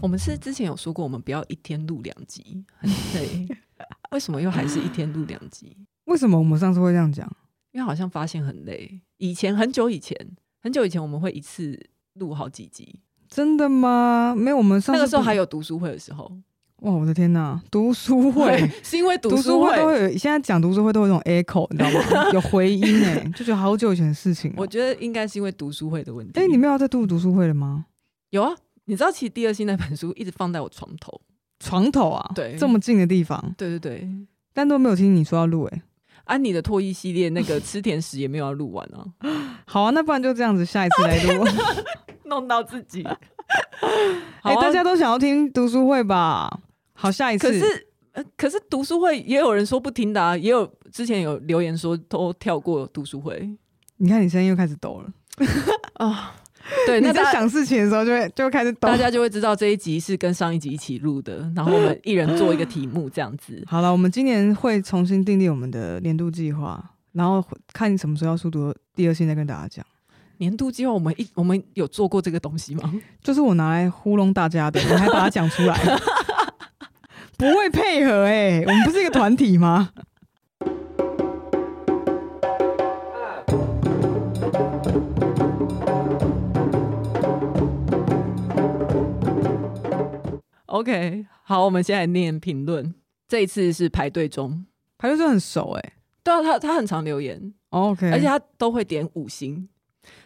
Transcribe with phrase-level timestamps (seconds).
[0.00, 3.46] 我们是之前有说过，我们不要一天录两集，很累。
[4.10, 5.76] 为什么又还是一天录两集？
[6.04, 7.30] 为什么我们上次会这样讲？
[7.70, 9.00] 因为好像发现很累。
[9.18, 10.16] 以前很久以前，
[10.60, 11.78] 很久以前我们会一次
[12.14, 13.00] 录好几集。
[13.28, 14.34] 真的吗？
[14.36, 16.30] 没有，我们上次那个时候还有读书会的时候。
[16.82, 17.60] 哇，我的天哪！
[17.70, 21.90] 读书会 是因为读书会都会有，现在讲读书会都有一种 echo，你知道
[22.22, 22.30] 吗？
[22.34, 24.52] 有回音哎，就觉得好久以前的事情。
[24.56, 26.32] 我觉得应该是因为读书会的问题。
[26.40, 27.86] 哎、欸，你没有在读读书会了吗？
[28.30, 28.52] 有啊，
[28.86, 31.20] 你知道其实第二性那本书一直放在我床头，
[31.60, 34.08] 床头啊，对，这么近的地方，对对对，
[34.52, 35.82] 但都没有听你说要录哎。
[36.24, 39.06] 啊，妮的脱衣系列那个吃甜食也没有要录完啊。
[39.66, 41.44] 好啊，那不然就这样子，下一次来录，
[42.24, 43.04] 弄到自己。
[43.04, 46.50] 哎、啊欸，大家都想要听读书会吧？
[47.02, 47.48] 好，下一次。
[47.48, 53.50] 可是，呃，可是读书会也有人说不听的啊，也有之前有留言说都跳过读书会。
[53.96, 55.12] 你看，你声音又开始抖了
[55.94, 56.36] 啊！
[56.86, 63.60] 对，那在想事情的时候就会就会开始抖，大家就会知道这一集是跟上一集一起录的，然后我们一人做一个题目这样子。
[63.66, 69.84] 好了，我们今年会重新订立我们的年度计划，然后看你什么时候要速读第二期再跟大家讲。
[70.38, 72.94] 年度计划，我们一我们有做过这个东西吗？
[73.20, 75.76] 就是我拿来糊弄大家的，我还把它讲出来。
[77.42, 79.90] 不会配合哎、欸，我们不是一个团体吗
[90.66, 92.94] ？OK，好，我们先来念评论。
[93.26, 94.64] 这一次是排队中，
[94.96, 99.68] 排队中很熟哎、欸，对啊，他他很常留言，OK，而且他都会点五星。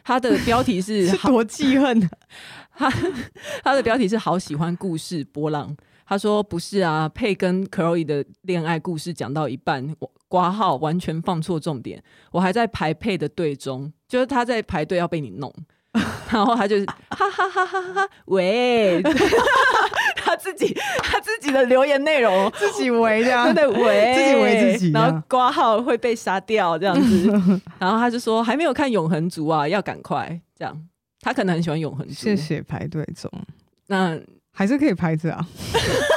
[0.04, 1.98] 他的标题是， 是多记恨，
[2.76, 2.90] 他
[3.64, 5.74] 他的标题是好喜欢故事波浪。
[6.08, 12.00] 他说：“不是啊，佩跟 Chloe 的恋爱故事讲到一半，我挂号完全放错重点。
[12.30, 15.52] 我还在排佩的队中，就是他在排队要被你弄，
[16.30, 19.02] 然后他就是哈哈哈哈哈哈，喂，
[20.14, 27.28] 他自己他自己的留言内容 自己围这样，对围自己围自己，然后挂号会被杀掉这样子。
[27.80, 30.88] 然后他就说还没有看永恒族啊，要赶快这样。
[31.20, 32.14] 他可能很喜欢永恒族。
[32.14, 33.28] 谢谢排队中，
[33.88, 34.16] 那。”
[34.58, 35.46] 还是可以拍着啊，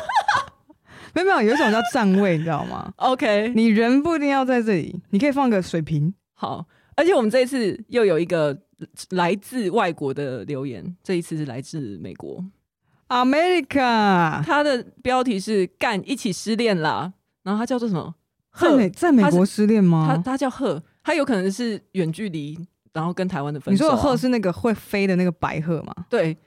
[1.13, 6.13] 没有没有，有一种叫站位，你知道吗？OK，你人不一定要在这里，你可以放个水瓶。
[6.35, 8.57] 好，而且我们这一次又有一个
[9.09, 12.41] 来自外国的留言，这一次是来自美国
[13.09, 14.41] ，America。
[14.41, 17.11] 他的标题是“干一起失恋啦”，
[17.43, 18.15] 然后他叫做什么？
[18.57, 20.07] 在美在美国失恋吗？
[20.07, 22.57] 他他叫鹤，他有可能是远距离，
[22.93, 23.87] 然后跟台湾的分手、啊。
[23.87, 25.93] 你说的贺是那个会飞的那个白鹤吗？
[26.09, 26.37] 对。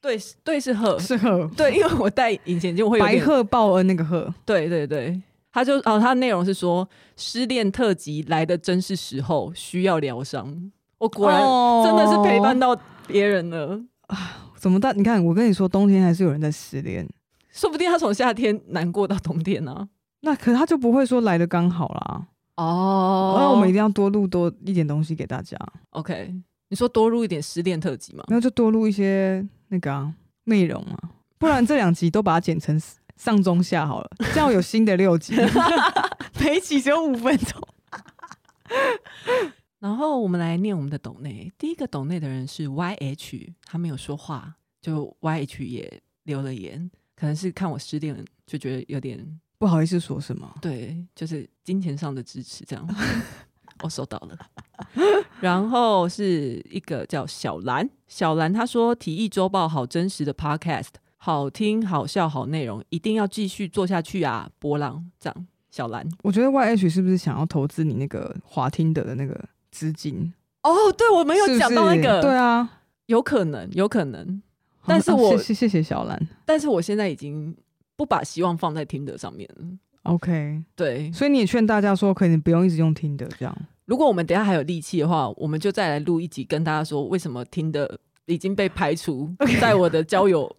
[0.00, 1.48] 对，对是鹤，是鹤。
[1.56, 4.32] 对，因为我戴隐形眼镜，我会有白鹤报恩那个鹤。
[4.44, 5.20] 对对对，
[5.52, 10.72] 他就哦，他的内容是说失恋特辑来的真是时候，需要疗伤。
[10.98, 11.40] 我果然
[11.84, 14.52] 真的是陪伴到别人了啊、哦！
[14.56, 14.92] 怎么到？
[14.92, 17.08] 你看，我跟你说，冬天还是有人在失恋，
[17.50, 19.88] 说不定他从夏天难过到冬天呢、啊。
[20.20, 22.26] 那可他就不会说来的刚好啦。
[22.56, 25.56] 哦，那我们一定要多录多一点东西给大家。
[25.90, 26.34] OK，
[26.70, 28.24] 你说多录一点失恋特辑吗？
[28.28, 29.46] 那就多录一些。
[29.68, 30.12] 那个啊，
[30.44, 32.80] 内容啊，不然这两集都把它剪成
[33.16, 35.34] 上中下好了，这样有新的六集，
[36.40, 37.60] 每一集只有五分钟。
[39.78, 52.84] 然后我们来念我们的抖内，第一个抖内的人是 YH，他没有说话，就 YH 也留了言，可能是看我失恋就觉得有点不好意思说什么，对，就是金钱上的支持这样。
[53.82, 54.38] 我收到了，
[55.40, 64.50] 然后是一个叫小兰，小兰她说《体育周报》好真实的 Podcast，好听、好笑、好内容，一定要继续做下去啊！
[64.58, 70.32] 波浪这样，小兰，我觉得 YH 是不是想要投资你那个华听的的那个资金？
[70.62, 74.42] 哦，对，我没有讲到那个，是是，对啊，有可能，有可能，
[74.86, 77.56] 但是我、啊、谢谢谢谢小兰，但是我现在已经
[77.96, 79.64] 不把希望放在听的上面了。
[80.04, 83.56] OK，对，所以你也劝大家说，可以不用一直用听的这样。
[83.84, 89.28] 如果我们等下还有力气的话，我们就再来录一集，跟大家说为什么听的已经被排除
[89.60, 90.50] 在我的交友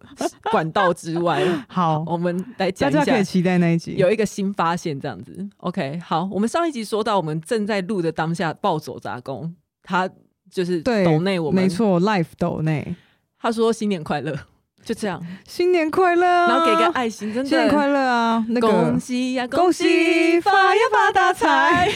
[0.50, 1.42] 管道之外。
[1.66, 5.48] 好，我们来讲一下，大家可以期待那一集，有一个新发现这样子。
[5.56, 10.08] OK，好，我们上一集说到，我们正在录的当下，暴走杂工他
[10.50, 12.94] 就是抖内我们没错，Life 抖内，
[13.38, 14.38] 他说新年快乐。
[14.84, 18.44] 就这样，新年快乐，然后给个爱心，真的，新年快乐啊！
[18.48, 21.88] 那个恭喜呀，恭喜发呀发大财，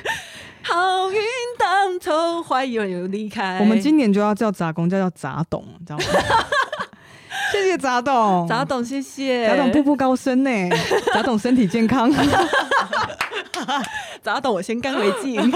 [0.62, 1.20] 好运
[1.58, 3.58] 当头，坏运又离开。
[3.60, 6.04] 我们今年就要叫杂工，叫叫杂董，知道吗？
[7.52, 10.50] 谢谢杂董，杂董谢谢，杂董步步高升呢，
[11.12, 12.10] 杂董身体健康，
[14.22, 15.52] 杂董我先干为敬。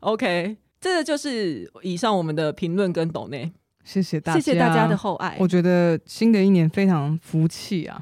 [0.00, 0.58] OK。
[0.80, 3.50] 这个就是以上我们的评论跟抖内，
[3.88, 5.34] 谢谢大家，谢谢大家的厚爱。
[5.38, 7.98] 我觉得新的一年非常福气啊，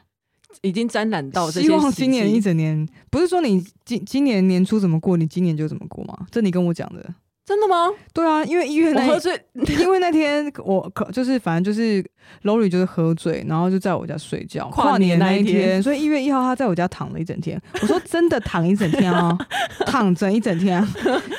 [0.62, 1.66] 已经沾染到这些。
[1.66, 6.26] 希望今年一整年，不是说你今今年年初怎么过，你今年就怎么过吗？
[6.32, 7.14] 这你跟我讲的。
[7.44, 7.88] 真的吗？
[8.12, 9.40] 对啊，因为一月那我喝醉，
[9.78, 12.04] 因为那天我可就是反正就是
[12.42, 14.68] Lori 就是喝醉，然后就在我家睡觉。
[14.70, 17.62] 跨年那一天，所以一月一号他在我家躺了一整天。
[17.80, 19.38] 我说真的躺一整天哦，
[19.86, 20.84] 躺整一整天，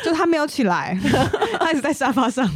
[0.01, 0.97] 就他没有起来，
[1.59, 2.49] 他一直在沙发上，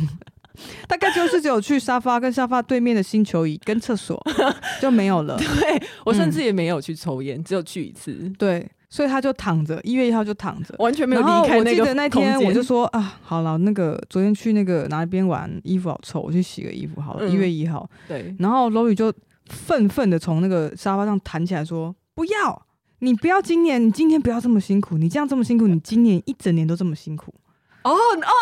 [0.88, 4.22] 大概就是只有去沙发跟沙发对面的星球椅跟厕所
[4.82, 5.38] 就没有了。
[5.38, 8.32] 对，我甚至也没有去抽烟，只有去一次。
[8.38, 8.70] 对。
[8.94, 11.70] 所以他就躺着，一月一号就躺着，完全没有离开那个。
[11.72, 17.26] 我记得那天我就说啊，好了，那个昨天去那个哪一边玩，衣服好臭，我去洗个衣服好了。
[17.26, 18.36] 一、嗯、月一号，对。
[18.40, 19.14] 然后 Lori 就
[19.46, 22.66] 愤愤的从那个沙发上弹起来说：“不要，
[23.00, 27.34] 你不要今年，你今天不要这么辛苦，你这样这么辛苦，你今年一整年都这么辛苦。”
[27.84, 27.98] 哦哦，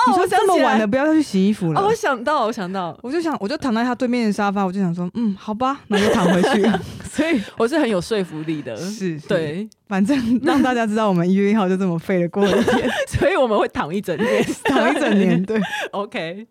[0.08, 1.80] 你说这么晚了，不要再去洗衣服了。
[1.80, 6.70] 哦，我想到，我想到，我就想，我就躺在他对面的沙发，我就想说，嗯，好吧，那就躺回去。
[7.10, 15.42] 所以我是很有说服力的，是，是对，反正 让大家知道我们一月一号就这么废了过了一天，所以我们会躺一整年，躺一整年。
[15.44, 15.60] 对
[15.92, 16.48] ，OK。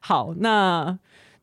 [0.00, 0.98] 好，那。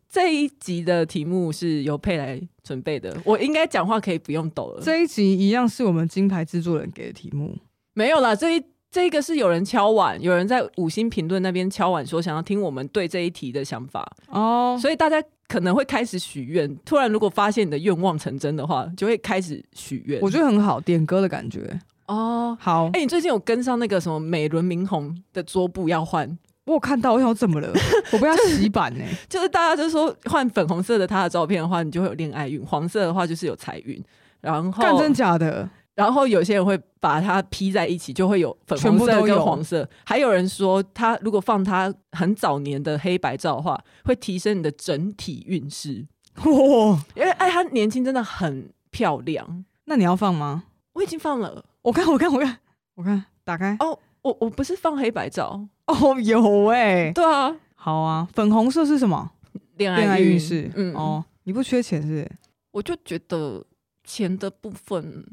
[0.09, 4.81] 这一集的题目是由佩来准备的，我应该讲话可以不用抖了。
[4.81, 7.55] 这一集一样是我们金牌制作人给的题目，
[7.93, 16.75] 没有啦，这一这个是有人敲碗，有人在五星评论那边敲碗说想要听我们对这一题的想法哦，所以大家可能会开始许愿。
[16.83, 20.19] 突然如果发现你的愿望成真的话，就会开始许愿。
[20.21, 22.57] 我觉得很好，点歌的感觉哦。
[22.59, 26.35] 好，哎、欸，你最近有跟上那个什么美轮明宏的桌布要换？
[26.69, 27.73] 我有看到，我想怎么了？
[28.13, 29.39] 我不要洗版呢、欸就是。
[29.39, 34.01] 就是大家就说换粉红色的他的照片的话，你就会有恋爱运；黄色的话就是有财运。
[34.39, 35.67] 然后，真假的？
[35.95, 39.89] 然后有些人会把它 P 在一起，就会有粉红色跟黄色。
[40.05, 46.05] 还有人说，他如果放他很早年的黑白照的话，会提升你的整体运势。
[46.45, 47.03] 哇！
[47.15, 49.65] 因为哎，他年轻真的很漂亮。
[49.85, 50.65] 那你要放吗？
[50.93, 51.65] 我已经放了。
[51.81, 52.57] 我看，我看，我看，
[52.95, 53.75] 我看，打开。
[53.79, 55.67] 哦，我我不是放黑白照。
[55.89, 59.31] 哦，有哎、欸，对啊，好啊，粉红色是什么？
[59.77, 62.31] 恋爱运势，嗯，哦，你不缺钱是是？
[62.71, 63.65] 我就觉得
[64.03, 65.25] 钱的部分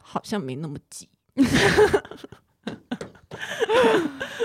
[0.00, 1.08] 好像没那么急，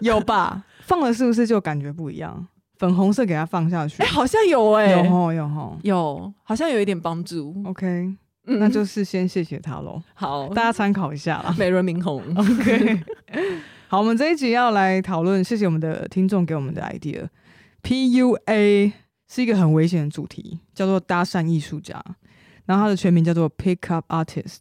[0.02, 0.66] 有吧？
[0.82, 2.48] 放了是不是就感觉不一样？
[2.78, 7.56] 粉红色给它放下去，哎、欸，好像有哎、欸，有吼有吼有，好像有一点帮助。
[7.66, 7.86] OK，、
[8.46, 10.02] 嗯、那就是先谢谢他喽。
[10.14, 11.56] 好，大家参考一下啦。
[11.58, 13.00] 美人明红，OK。
[13.90, 17.26] 好，我们这一集要来讨论，谢谢我们的听众给我们的 idea。
[17.82, 18.92] PUA
[19.30, 22.04] 是一个很危险的主题，叫做搭讪艺术家，
[22.66, 24.58] 然后它的全名叫做 Pickup Artist，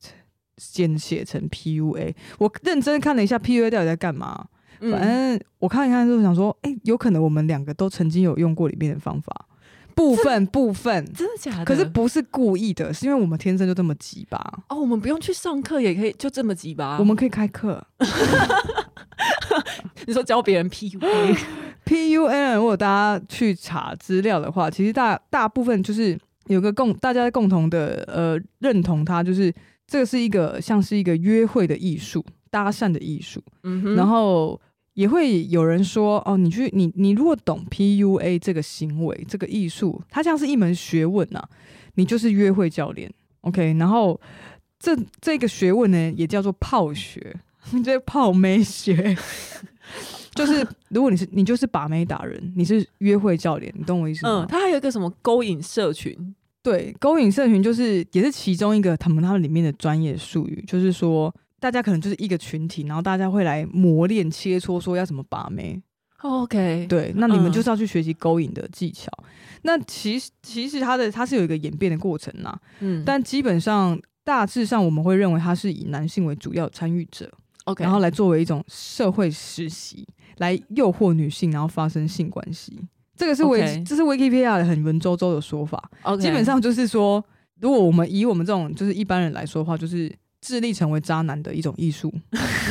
[0.56, 2.14] 简写成 PUA。
[2.38, 4.46] 我认真看了一下 PUA 到底在干嘛，
[4.78, 9.48] 反正我看一看之后想说，哎、欸，有可能我们两个都曾经有用过里面的方法，
[9.96, 11.64] 部分部分真的假的？
[11.64, 14.62] 可是不是故意的，是因为我们天生就这么急吧？
[14.68, 16.98] 哦，我们不用去上课也可以就这么急吧？
[17.00, 17.84] 我们可以开课。
[20.06, 26.16] 你说教别人 PUA，PUA， 如果大家去查资料的话，其实大大部分就是
[26.46, 29.52] 有个共大家共同的呃认同，它就是
[29.86, 33.42] 这个是一个像是一个约会的艺术，搭讪的艺术。
[33.62, 34.60] 嗯哼，然后
[34.96, 41.48] 也会有人说哦，你去你你如果懂 PUA 这个行为这个艺术，它像是一门学问呐、啊，
[41.96, 43.12] 你就是约会教练。
[43.42, 44.18] OK，然后
[44.78, 47.36] 这这个学问呢也叫做泡学。
[47.72, 49.14] 你 这泡妹学，
[50.34, 54.44] 就是 如果你是你就是把妹达人，你是约会教练，你懂我意思吗？
[54.44, 56.16] 嗯，他还有一个什么勾引社群，
[56.62, 65.80] 对，勾引社群就是也是其中一个他们他们里面的专业术语，就是说大家可能就是一个群体，然后大家会来磨练切磋，说要怎么把妹。
[66.22, 69.10] OK，对，那你们就是要去学习勾引的技巧。
[69.18, 69.26] 嗯、
[69.62, 77.30] 那其实其实它的它是有一个演变的过程呐，嗯，但基本上大致上我们会认为它是以男性为主要参与者。
[77.66, 77.82] Okay.
[77.82, 82.80] 然后来作为一种社会实习，来诱惑女性，然后发生性关系。
[83.16, 85.90] 这个是维.这是 Wikipedia 的很文绉绉的说法。
[86.04, 86.20] Okay.
[86.20, 87.24] 基本上就是说，
[87.60, 92.12] 如果我们以我们这种就是一般人来说的话，就是致力成为渣男的一种艺术。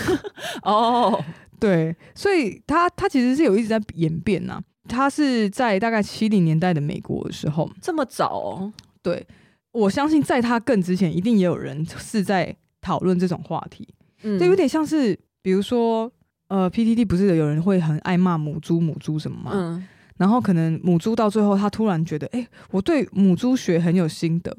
[0.64, 1.26] 哦，oh.
[1.60, 4.64] 对，所以他他其实是有一直在演变呐、啊。
[4.88, 8.74] 他是在大概七零年代的美国的时候，这么早哦？
[9.02, 9.26] 对，
[9.72, 13.88] 我相信在他更之前，一定也有人是在讨论这种话题。
[14.22, 16.12] 嗯，就有点像是，比如说，
[16.50, 19.52] 呃，PTT 不是有人会很爱骂母猪、母猪什么吗？
[19.56, 24.56] 嗯，然后可能母猪到最后，他突然觉得，哎、欸，我对母猪学很有心得，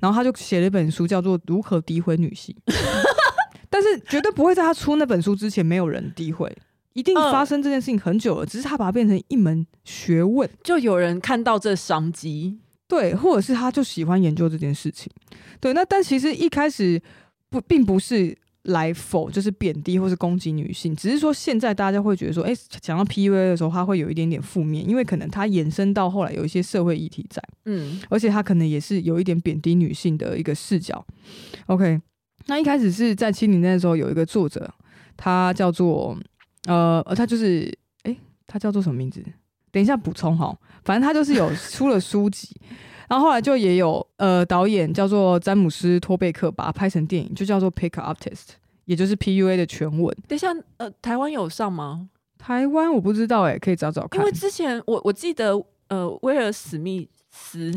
[0.00, 2.54] 然后他就写了一本书，叫做《如何诋毁女性》。
[3.70, 6.50] 但是绝对不会在他出那本书之前没有人诋毁，
[6.92, 15.10] 一定发生这件事情很久了，嗯、只是他把它变成一门学问，就有人看到这商机，对，或者是他就喜欢研究这件事情，
[15.60, 15.72] 对。
[15.72, 17.02] 那但其实一开始
[17.50, 18.36] 不并不是。
[18.66, 31.04] 来否就是贬低或是攻击女性，只是说现在大家会觉得说，哎、欸，讲到 PUA 的时候，它会有一点点负面，因为可能它延伸到后来有一些社会议题在，嗯，而且它可能也是有一点贬低女性的一个视角。
[31.66, 32.00] OK，
[32.46, 34.68] 那一开始是在七零年的时候，有一个作者，
[35.16, 36.18] 他叫做
[36.66, 37.66] 呃，他就是，
[38.02, 39.22] 哎、欸，他叫做什么名字？
[39.70, 42.48] 等一下补充哈，反正他就是有出了书籍。
[43.08, 50.14] 然后后来就也有呃导演叫做詹姆斯托贝克把它拍成电影，就叫做 Pick Up Test，也就是 PUA 的全文。
[50.26, 52.08] 等一下，呃，台湾有上吗？
[52.38, 54.20] 台湾我不知道哎、欸，可以找找看。
[54.20, 57.72] 因为之前我我记得呃威尔史密斯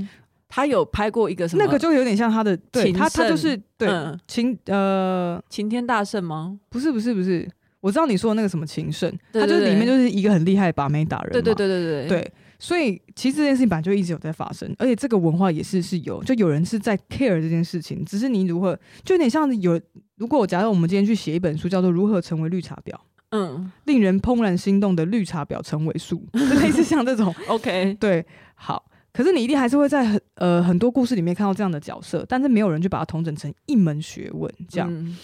[0.47, 6.59] 他有拍过一个什么，那个就有点像他的，对他他就是对、嗯、晴呃晴天大圣吗？
[6.69, 7.47] 不是不是不是，
[7.81, 12.31] 我知道你说的那个什么情圣，他就是里面就是一个很厉害的把妹打人，对对对对对对。
[12.59, 18.03] 所以其实这件事情本来就一直有在发生，而且这个文化也是是有，就有人是在 care 这件事情。
[18.03, 19.79] 只是你如何，就有点像有，
[20.17, 22.91] 如果我假设我们今天去写一本书，叫做《如何成为绿茶婊》，
[23.29, 26.21] 嗯，令人怦然心动的绿茶婊成为术，
[26.61, 27.33] 类似像这种。
[27.47, 28.25] OK，对，
[28.55, 28.85] 好。
[29.11, 34.87] 可是你一定还是会在很呃很多故事里面看到这样的角色，但是没有人去把它统整成一门学问这样。
[34.93, 35.17] 嗯、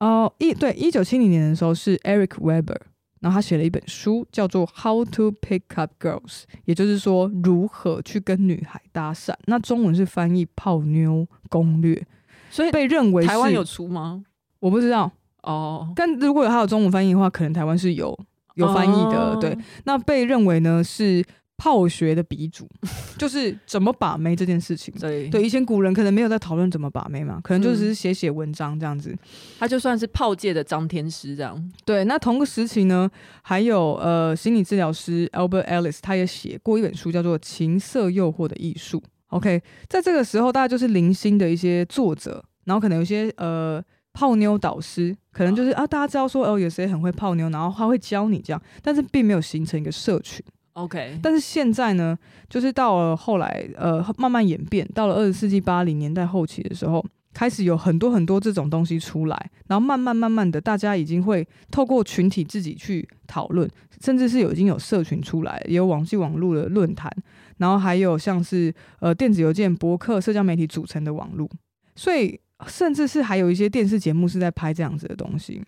[0.00, 2.76] 哦，一对一九七零年的时候是 Eric Weber。
[3.20, 6.20] 然后他写了一本书，叫做《How to Pick Up Girls》，
[6.64, 9.34] 也就是说如何去跟女孩搭讪。
[9.46, 12.06] 那中文是翻译“泡妞攻略”，
[12.50, 14.24] 所以被认为是台湾有出吗？
[14.60, 15.10] 我不知道
[15.42, 15.92] 哦。
[15.96, 18.18] 但如果有他有中文翻译的话，可能台湾是有
[18.54, 19.32] 有翻译的。
[19.32, 21.24] 哦、对，那被认为呢是。
[21.58, 22.66] 泡学的鼻祖
[23.18, 24.94] 就是怎么把妹这件事情。
[24.98, 29.14] 对对，以前古人可能没有在讨论怎么把妹嘛，可能就只是写写文章这样子。
[29.58, 31.72] 他就算是泡界的张天师这样。
[31.84, 33.10] 对，那同个时期呢，
[33.42, 38.98] 还有呃心理治疗师 Albert Ellis，他也写过一本书叫做《情色诱惑的艺术》。
[39.30, 50.40] OK，在这个时候，大概就是零星的一些作者，然后可能有些呃泡妞导师，可能就是啊，大家知道说哦，有谁很会泡妞，然后他会教你这样，但是并没有形成一个社群。
[50.78, 52.16] OK，但是现在呢，
[52.48, 57.04] 就是到了后来，呃，慢慢演变，到了二十世纪八零年代后期的时候，
[57.34, 63.68] 开始有很多很多这种东西出来，然后慢慢慢慢的，大家已经会透过群体自己去讨论，
[64.00, 67.12] 甚至是有已经有社群出来，也有网际网络的论坛，
[67.56, 71.50] 然后还有像是呃电子邮件、博客、社交媒体组成的网络，
[71.96, 75.60] 所以甚至是还有一些电视节目是在拍这样子的东西。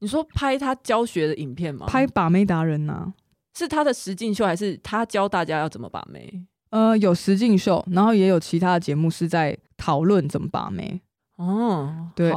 [0.00, 1.86] 你说拍他教学的影片吗？
[1.86, 3.14] 拍把妹达人呐、啊。
[3.56, 6.44] 是他的实境秀，还是他教大家要怎么把妹？
[6.70, 11.00] 呃，有实境秀，然后也有其他的节目是在讨论怎么把妹。
[11.36, 12.34] 哦，对。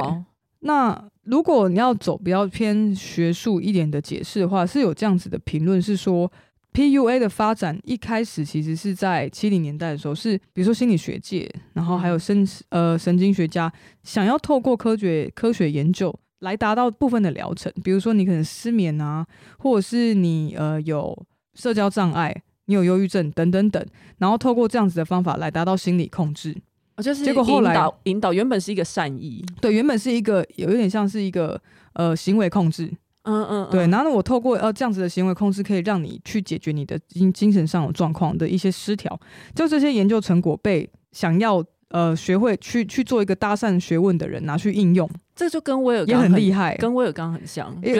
[0.60, 6.30] 那如果你要走比较偏学术一点的解释的话，是有这样子的评论，是说
[6.72, 13.70] PUA 的发展一开始其实是在七零年代的时候，是比如说心理学界，然后还有神呃神经学家
[14.02, 16.14] 想要透过科学科学研究。
[16.40, 19.26] 来达到部分的疗程，比如说你可能失眠啊，
[19.58, 21.16] 或者是你呃有
[21.54, 22.34] 社交障碍，
[22.66, 23.84] 你有忧郁症等等等，
[24.18, 26.56] 然后透过这样子的方法来达到心理控制，
[27.02, 31.60] 就是结果后来引导引导原本是一个善意，对，原本是一个有一点像是一个
[31.92, 32.86] 呃行为控制，
[33.22, 39.20] 嗯，嗯嗯，对，然后呢，我透过呃这样子的行为控制，可以让你去解决你的精精神上有状况的一些失调，
[39.54, 41.64] 就这些研究成果被想要。
[41.92, 47.74] 呃，学会去去做一个搭讪学问的人拿去应用，这就跟威尔刚很厉害，跟威尔刚很像。
[47.82, 47.94] 也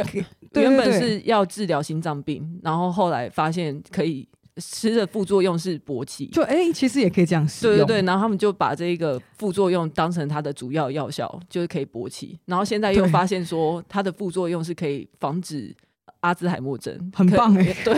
[0.52, 4.28] 原本是要治疗心脏病，然后后来发现可以
[4.58, 7.76] 吃的副作用是勃起，就哎、欸，其实也可以这样使用。
[7.76, 12.38] 对对对，然后他们就把这个副作用当成它的主要药效，就是可以勃起。
[12.44, 15.74] 然后现在又发现说它的副作用是可以防止
[16.20, 17.76] 阿兹海默症，很棒哎、欸。
[17.82, 17.94] 对，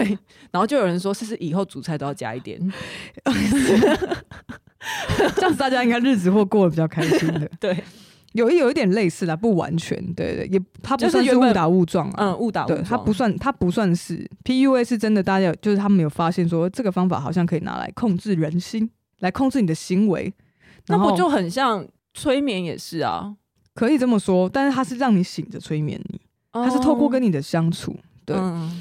[0.53, 2.61] 然后就有人说，是不是以后煮菜都要加一点？
[5.35, 7.51] 这样子大家应该日子会过得比较开心的。
[7.59, 7.73] 对，
[8.33, 9.97] 有一有一点类似啦，不完全。
[10.15, 12.27] 对对，也它不算是误打误撞啊。
[12.27, 12.79] 嗯，误打误撞。
[12.81, 15.23] 对，它不算，它不算是 PUA 是真的。
[15.23, 20.33] 大家就是他们有发现说，这个方法好像可以拿来控制人心，来控制你的行为。
[20.87, 23.37] 那不就很像催眠也是啊？
[23.75, 26.21] 可以这么说，但是它是让你醒着催眠你，
[26.53, 27.95] 它是透过跟你的相处。
[28.25, 28.81] 对，嗯、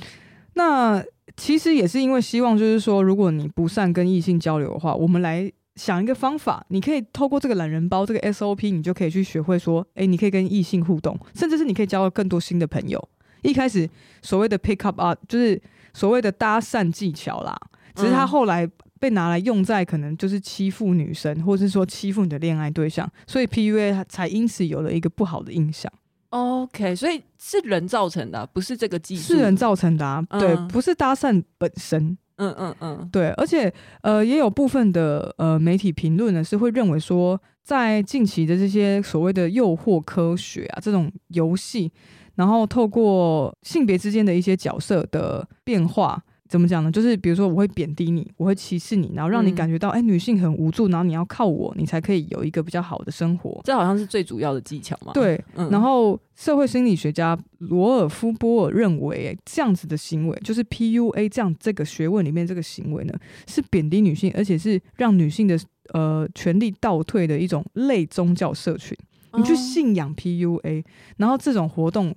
[0.53, 1.03] 那
[1.36, 5.51] 其实也是因为希望，就是说，如果你不善跟异性交流的话，我们来。
[5.75, 13.09] 想一个方法，你可以透过这个懒人包这个 SOP，你就可以去学会说，哎、欸，你可以跟异性互动，甚至是你可以交到更多新的朋友。
[13.41, 13.89] 一开始
[14.21, 15.59] 所谓的 pick up 啊，就是
[15.93, 17.57] 所谓的搭讪技巧啦，
[17.95, 25.91] 只是他后来被拿来用在可能就是欺负女生，或者是说欺负你的恋爱对象，所以 PUA 才因此有了一个不好的印象。
[26.29, 30.23] OK，所以是人造成的，不是这个技术是人造成的啊。
[30.29, 32.17] 嗯、对，不是搭讪本身。
[32.41, 33.71] 嗯嗯嗯，对，而且
[34.01, 41.91] 呃，也有部分的呃媒体评论呢是会认为说，在近期的这些所谓的诱惑科学啊这种游戏，
[42.36, 46.24] 然后透过性别之间的一些角色的变化。
[46.51, 46.91] 怎么讲呢？
[46.91, 53.62] 就是比如说，我会贬低你，我会歧视你，然后让你感觉到，哎、嗯，女性很无助，然后你要靠我，你才可以有一个比较好的生活。
[53.63, 55.13] 这好像是最主要的技巧嘛。
[55.13, 63.13] 对，嗯、然后社会心理学家罗尔夫波尔认为，这样子的行为，就是 PUA 这样这个学问里面这个行为呢，
[63.48, 65.58] 是贬低女性，而且是让女性的
[65.93, 68.93] 呃权利倒退的一种类宗教社群。
[69.38, 70.84] 你去信仰 PUA，、哦、
[71.15, 72.13] 然后这种活动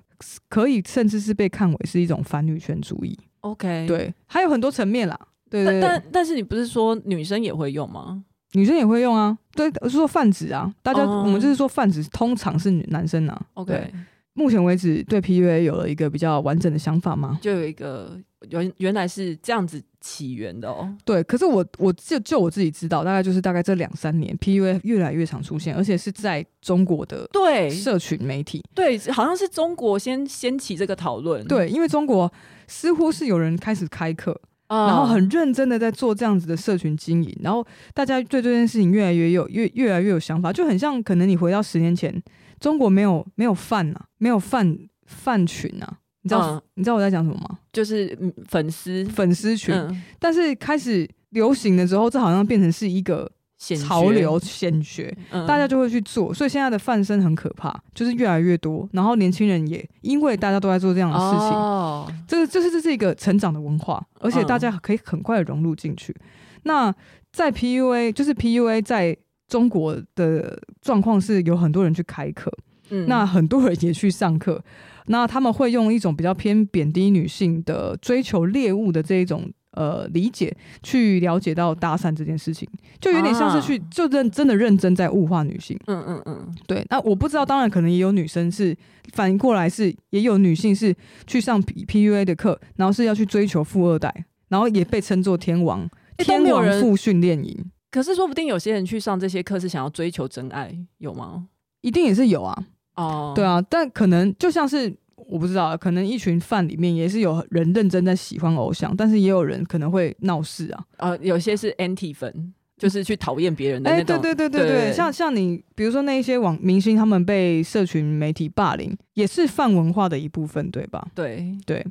[0.48, 3.16] 可以甚至是被看为是一种反女权主义。
[3.44, 5.18] OK，对，还有很多层面啦。
[5.50, 8.24] 对，但但是你不是说女生也会用吗？
[8.52, 9.36] 女生也会用啊。
[9.52, 10.72] 对，是说泛指啊。
[10.82, 13.40] 大家，我们就是说泛指，通常是女男生啊。
[13.52, 13.92] OK，
[14.32, 17.38] 目前为止对 PUA 有了一个比较完整的想法吗？
[17.42, 20.94] 就有一个原原来是这样子起源的哦。
[21.04, 31.42] 对，可是我我就就我自己知道，大概就是大概这两三年 PUA 越来越常出现，而且是在中国的对社群媒体对，对，好像是中国先掀起这个讨论。
[31.46, 32.30] 对，因为中国。
[32.66, 34.32] 似乎是有人开始开课，
[34.68, 42.22] 嗯、然后很认真的在做这样子的社群经营，然后大家对这件事情越来越有越越来越有想法，就很像可能你回到十年前，
[42.58, 47.58] 中国没有没有饭呐，没有饭饭群啊，你知道、嗯、你知道我在讲什么吗？
[47.72, 49.04] 就是粉丝。
[49.04, 53.30] 粉丝群，嗯、但是开始流行的时候，这好像变成是一个。
[53.78, 58.86] 潮流显学，嗯、大家就会去做，所以现在的泛生很可怕，就是越来越多。
[58.92, 66.12] 然后年轻人也因为大家都在做这样的事情，哦、这个这是这是一个成长的文化，而且大家可以很快的融入进去。
[66.12, 66.94] 嗯、那
[67.32, 69.16] 在 PUA，就是 PUA 在
[69.48, 72.52] 中国的状况是有很多人去开课，
[72.90, 74.62] 嗯、那很多人也去上课，
[75.06, 79.50] 那他们会用一种比较偏贬低女性的追求猎物的这一种。
[79.76, 82.68] 呃，理解去了解到搭讪这件事情，
[83.00, 85.76] 就有点像是去就认真的认真在物化女性。
[85.88, 86.86] 嗯嗯嗯，对。
[86.90, 88.72] 那我不知道，当然可能也有女生是
[89.14, 90.94] 反应过来是，也有女性是
[91.26, 97.72] 去上 P PUA 的课，然后是要去追求富二代，然后也被称作天王，天王富训练营。
[97.90, 101.48] 可是说不定有些人去上这些课是想要追求真爱，有吗？
[101.80, 102.66] 一定也是有啊。
[102.96, 104.94] 哦，对啊，但可能就像是。
[105.26, 110.84] 我不知道，可能一群饭里面也是有人认真在喜欢偶像，但是也有人可能会闹事啊。
[110.98, 114.16] 呃，有些是 anti 粉，就是去讨厌别人的那种。
[114.16, 121.08] 哎、欸，对对对对对，对像像你，比如说那一些网明星，他们被社群媒体霸凌，也是饭文化的一部分，对吧？
[121.14, 121.82] 对对。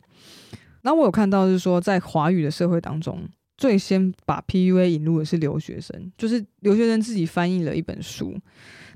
[0.83, 8.37] 那我有看到，是说在华语的社会当中，最先把 PUA 引入的是留学生，就是留学生自己翻译了一本书，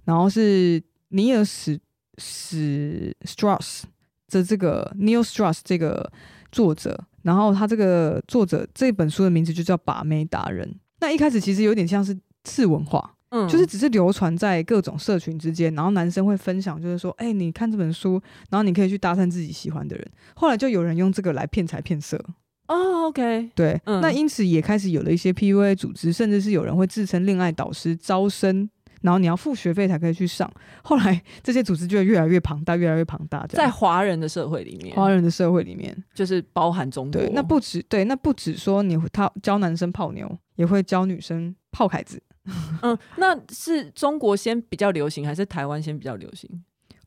[0.06, 1.80] 然后是尼尔史
[2.18, 3.84] 史 Strauss。
[4.30, 6.12] 的这个 Neil Strauss 这个
[6.52, 10.68] 作者，然后他这个作者这本书的名字就叫《把妹达人》。
[11.00, 20.06] 那一开始其实有点像是次文化，嗯，就是只是流传在各种社群之间，然后男生会分享，就是说，哎，你看这本书，然后你可以去搭讪自己喜欢的人。
[20.36, 22.22] 后来就有人用这个来骗财骗色。
[22.68, 28.70] 哦，OK，对，嗯，那因此也开始有了一些 PUA 组织，甚至是有人会自称恋爱导师招生。
[29.02, 30.52] 然后你要付学费才可以去上，
[30.84, 33.46] 后来这些组织就越来越庞大，越来越庞大。
[33.48, 37.22] 在华人的社会里面，华人的社会里面就是包含中国。
[37.22, 42.22] 对，那不止对，那不止说你他教男生泡妞，也会教女生泡凯子。
[42.82, 46.50] 嗯，那是中国先比较流行，还是台湾先比较流行？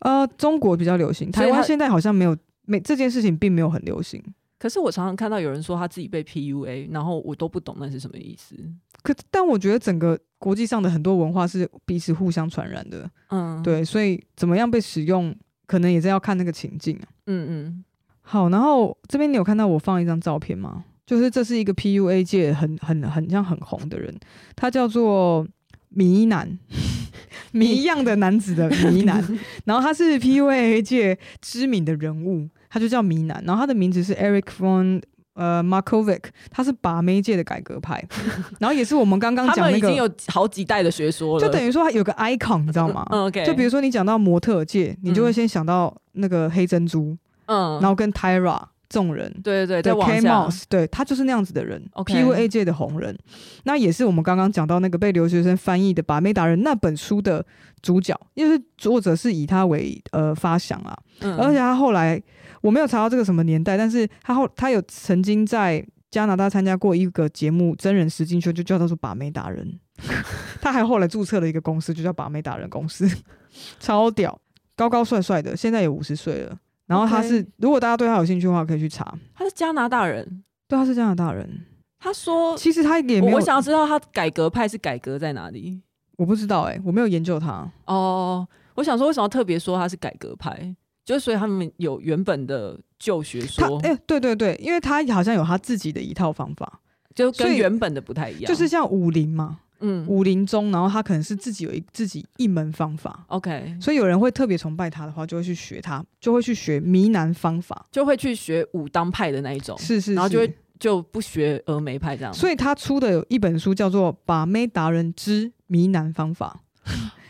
[0.01, 4.23] 呃，中国比较流行，台湾现在好像没有，没这件事情并没有很流行。
[4.59, 8.55] 可是我常常看到有人说他自己被 PUA，然后我都不懂那是什么意思。
[9.03, 15.35] 可但我觉得整个国际上的很多文化是彼此互相传染的，嗯，对，所以怎么样被使用，
[15.67, 16.99] 可能也是要看那个情境。
[17.27, 17.85] 嗯嗯。
[18.23, 20.85] 好，然后这边你有看到我放一张照片吗？
[21.07, 24.15] 就是这是一个 PUA 界很很很像很红的人，
[24.55, 25.47] 他叫做
[25.89, 26.59] 迷男，
[27.53, 29.23] 迷一样的男子的迷男，
[29.67, 32.49] 然后他是 PUA 界知名的人物。
[32.73, 35.03] 他就叫迷男，然后他的名字是 Eric von
[35.35, 38.03] 呃 Markovic，他是把妹界的改革派，
[38.59, 43.07] 然后也是我们刚刚讲那个，已经有好几代的学说了，就等于说他有个 icon，你知道吗？
[43.13, 47.17] 嗯，OK，就比如说你讲到模特界，你就会先想到那个黑珍珠，
[47.47, 53.17] 嗯，然后跟 Tyra 这种人，对对对，对 Kate Moss，对他就是那样子的人，PUA 界的红人，
[53.63, 57.47] 那也是我们刚刚讲到那个被留学生翻译的《把妹达人》那本书的
[57.81, 60.99] 主角，因为作者是以他为呃发想啊，
[61.39, 62.21] 而且他后来。
[62.61, 69.79] 我没有查到这个什么年代，但是他后他有曾经在加拿大参加过一个节目真人实境秀，就叫他说把妹达人。
[70.61, 73.09] 他还后来注册了一个公司，就叫把妹达人公司，
[73.79, 74.41] 超屌。
[74.77, 76.59] 高高帅帅的，现在也五十岁了。
[76.87, 79.15] 然后他是.如果大家对他有兴趣的话，可以去查。
[79.35, 81.67] 他是加拿大人，对，他是加拿大人。
[81.99, 85.83] 他说，其实他也没有，我想要知道他改革派是改革在哪里。
[86.17, 87.71] 我不知道哎、欸，我没有研究他。
[87.85, 90.75] 哦，我想说，为什么要特别说他是改革派？
[91.11, 93.79] 就所以他们有原本的旧学说。
[93.83, 96.81] 哎、欸，对对对，因为他好像有他自己的一套方法，
[97.15, 98.45] 就跟原本的不太一样。
[98.47, 99.61] 就是像武林嘛。
[99.83, 112.35] 嗯，武林中，然后他可能是自己有一自己一门方法，OK，所以有人会特别崇拜他的话，就会去学他，就会去学迷男方法，就会去学武当派的那一种，是是，是，然后就会就不学峨眉派这样。
[112.35, 116.61] 所以他出的有一本书叫做《把妹达人之迷男方法》，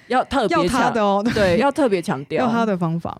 [0.08, 3.16] 要特别要他的哦，对，要特别强调要他的方法。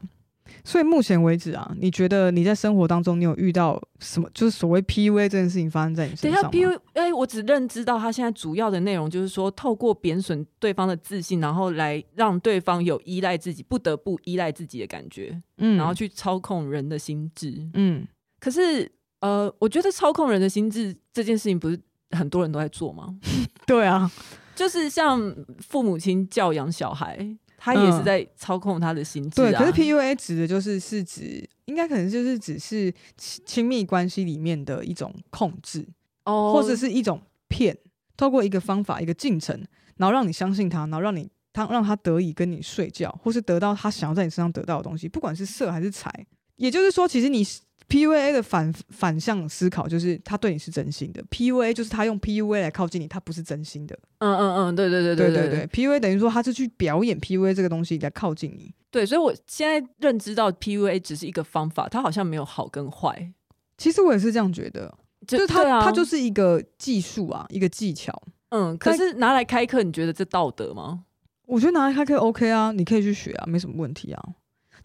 [0.64, 4.28] 所以目前为止啊，你觉得你在生活当中你有遇到什么？
[4.34, 6.48] 就是所谓 PUA 这件事情发生在你身上吗？
[6.50, 18.06] 等一下 PUA，哎，我只认知到他现在主要的内容就是说，透过贬损对方的自信，然后来让对方有依赖自己、不得不依赖自己的感觉，嗯，然后去操控人的心智，嗯。
[18.38, 21.78] 可是，呃，我觉得操控人的心智这件事情，不是
[22.10, 23.14] 很多人都在做吗？
[23.66, 24.10] 对啊，
[24.54, 25.20] 就是像
[25.58, 27.18] 父母亲教养小孩。
[27.62, 29.52] 他也是在操控他的心智、啊嗯。
[29.52, 35.86] 对，可是 PUA 指的就是是指，应该可能就是只是亲密关系里面的一种控制，
[36.24, 37.76] 哦，或者是一种骗，
[38.16, 39.54] 透过一个方法、一个进程，
[39.98, 46.10] 然后让你相信他，然后让你他让他得以跟你睡觉，或是得到他想要在你身上得到的东西，不管是色还是财。
[46.56, 47.46] 也就是说，其实你。
[47.90, 53.98] PUA 的反反向思考就是他对你是真心的，PUA 就是他用 PUA 来靠近你，他不是真心的。
[54.18, 58.72] 嗯嗯嗯，对对对对对对，对，PUA 等于说他是去表演 PUA 这个东西来靠近你。
[58.92, 63.32] 对，所以我现在认知到 PUA 只是一个方法，它好像没有好跟坏。
[63.76, 68.12] 其实我也是这样觉得，就，就是它它、啊、就是一个技术啊，一个技巧。
[68.50, 71.04] 嗯，可是拿来开课，你觉得这道德吗？
[71.46, 74.22] 我觉得拿来开课 OK 啊，你可以去学啊，没什么问题啊。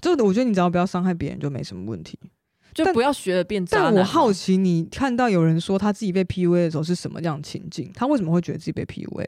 [0.01, 2.19] 就我觉得你只要不要伤害别人，就没什么问题。
[2.75, 3.77] 就不要学了变渣。
[3.85, 7.89] 但我好奇，你看到有人说他自己被 PUA 的时候是什么样的情境？
[7.95, 9.27] 他为什么会觉得自己被 PUA？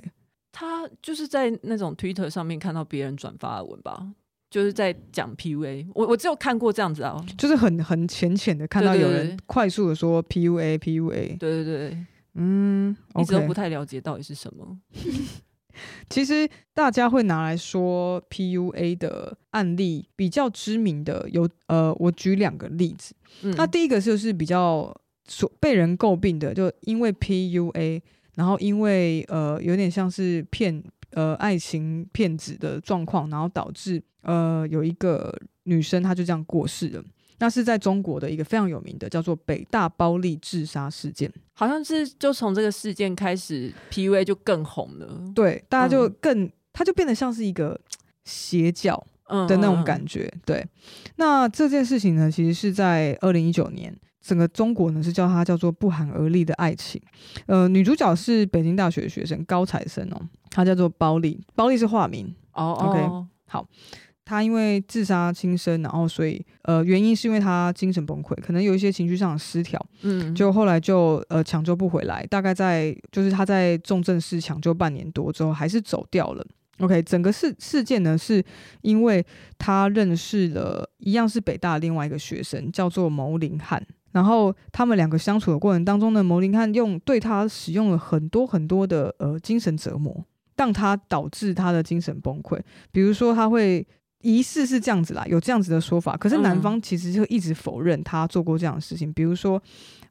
[0.51, 4.07] 他就是在那种 Twitter 上面看到别人转发的文吧，
[4.49, 5.87] 就是在讲 PUA。
[5.95, 11.37] 我我只有看过这样子啊，就是很很浅浅的看到有人快速的说 PUA PUA。
[11.37, 11.97] 对对对，
[12.35, 14.77] 嗯，一直都不太了解到底是什么。
[16.09, 23.13] 其实大家会拿来说 PUA 的案例比较知名的有呃，我举两个例子。
[23.43, 24.95] 嗯，那第一个就是比较
[25.27, 28.01] 所被人诟病的，就因为 PUA，
[28.35, 37.03] 然后因为呃有点像是骗呃爱情骗子的状况，然后导致呃有一个女生她就这样过世了。
[37.39, 45.21] 那是在中国的一个非常有名的，叫做北大包丽自杀事件，好像是就从这个事件开始，PUA 就更红了。
[45.35, 47.79] 对，大家就更，嗯、它就变得像是一个
[48.25, 49.01] 邪教
[49.47, 50.29] 的那种感觉。
[50.33, 50.67] 嗯、对，
[51.17, 57.01] 那这件事情呢，其实是在二零一九年，整个中国呢是叫它叫做不寒而栗的爱情。
[57.45, 62.33] 呃，女主角是北京大学的学生高材生哦，她叫做包丽，包丽是化名。
[62.53, 63.67] 哦，OK，好。
[64.27, 76.45] 他因为自杀轻生，然后所以呃原因是因为他精神崩溃，可能有一些情绪上的失调，嗯，就后来就呃抢救不回来，大概在就是他在重症室抢救半年多之后还是走掉了。
[76.79, 78.43] OK，整个事事件呢是
[78.81, 79.25] 因为
[79.57, 90.25] 他认识了一样是北大的另外一个学生叫做牟林汉，然后他们两个相处的过程当中呢，牟林汉用对他使用了很多很多的呃精神折磨，
[90.57, 92.59] 让他导致他的精神崩溃，
[92.91, 93.87] 比如说他会。
[94.21, 96.17] 疑似是这样子啦，有这样子的说法。
[96.17, 99.09] 可是男方其实就一直否认他做过这样的事情。
[99.09, 99.61] 嗯、比如说，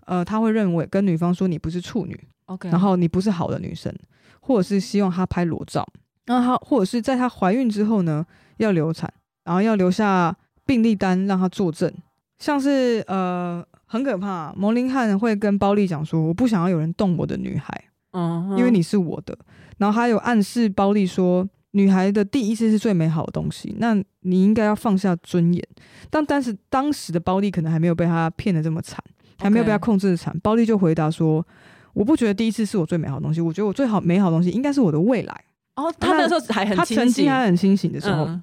[0.06, 3.92] 呃，他会认为跟女方说你不是处女，OK，然后你不是好的女生，
[4.40, 5.84] 或者是希望她拍裸照，
[6.26, 8.24] 然后他或者是在她怀孕之后呢
[8.58, 9.12] 要流产，
[9.44, 11.92] 然后要留下病历单让她作证。
[12.38, 19.36] 像是呃很可怕，牟林汉会跟包丽讲说我不想要有人动我的女孩，嗯哼，因为你是我的。
[19.78, 21.48] 然后还有暗示包丽说。
[21.76, 25.62] 女孩的第一次是最美好的东西，那你应该要放下尊严。
[26.08, 28.98] 但但是当时的包丽可能还没有被他骗得这么惨
[29.38, 30.34] 还没有被他控制的惨。
[30.40, 31.46] 包丽就回答说
[31.92, 35.44] ：“我不觉得第一次是我最美好的东西，我觉得我最好美好的东西应该是我的未来。”
[35.76, 38.42] 哦，他那时候还很清醒，他曾经还很清醒的时候，嗯、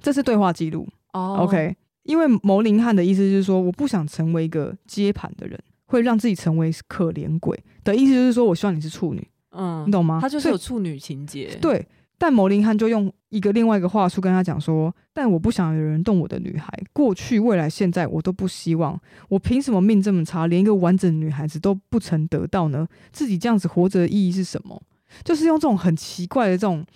[0.00, 0.88] 这是对话记录。
[1.12, 9.24] 哦，OK，因为牟林汉的意思就是说，我不想成为一个接盘的人，会让自己成为可怜鬼的意思就是说，我希望你是处女。
[9.52, 10.18] 嗯，你懂吗？
[10.20, 11.56] 他就是有处女情节。
[11.60, 11.86] 对。
[12.22, 18.96] 但牟林汉就用一个另外一个话术跟他讲说：“但我不想有人动我的女孩，过去、未来、现在，我都不希望。
[19.28, 22.86] 我凭什么命这么差，连一个完整的女孩子都不曾得到呢？
[23.10, 24.80] 自己这样子活着的意义是什么？
[25.24, 26.86] 就是用这种很奇怪的这种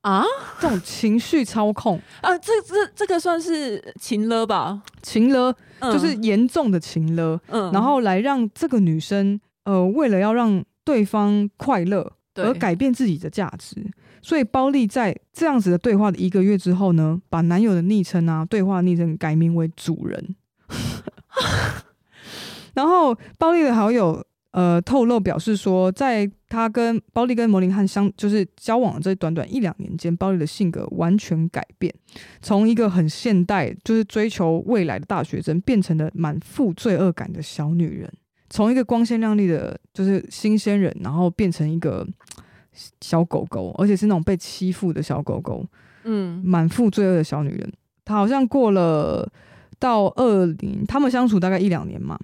[0.00, 0.24] 啊，
[0.58, 4.82] 这种情绪操控 啊，这这这个算是情勒吧？
[5.00, 13.76] 情勒、嗯、就是严重的情勒，嗯，然后来让这个女生呃，为了要让对方快乐而改变自己的价值，
[14.20, 20.36] 所以包丽在这样子的对话的一个月之后呢，把男友的昵称啊，对话昵称改名为主人，
[22.74, 24.24] 然后包丽的好友。
[24.52, 31.90] 呃，透露表示说，在他跟包丽跟摩林汉相就是交往这短短一两年间，包丽的性格完全改变，
[32.42, 38.12] 从一个很现代，就是追求未来的大学生，变成了满腹罪恶感的小女人。
[38.52, 42.06] 从一个光鲜亮丽的，就是新鲜人，然后变成一个
[43.00, 45.66] 小狗狗，而且是那种被欺负的小狗狗。
[46.04, 47.72] 嗯，满腹罪恶的小女人。
[48.04, 49.26] 她好像过了
[49.78, 52.18] 到二零，他们相处大概一两年嘛。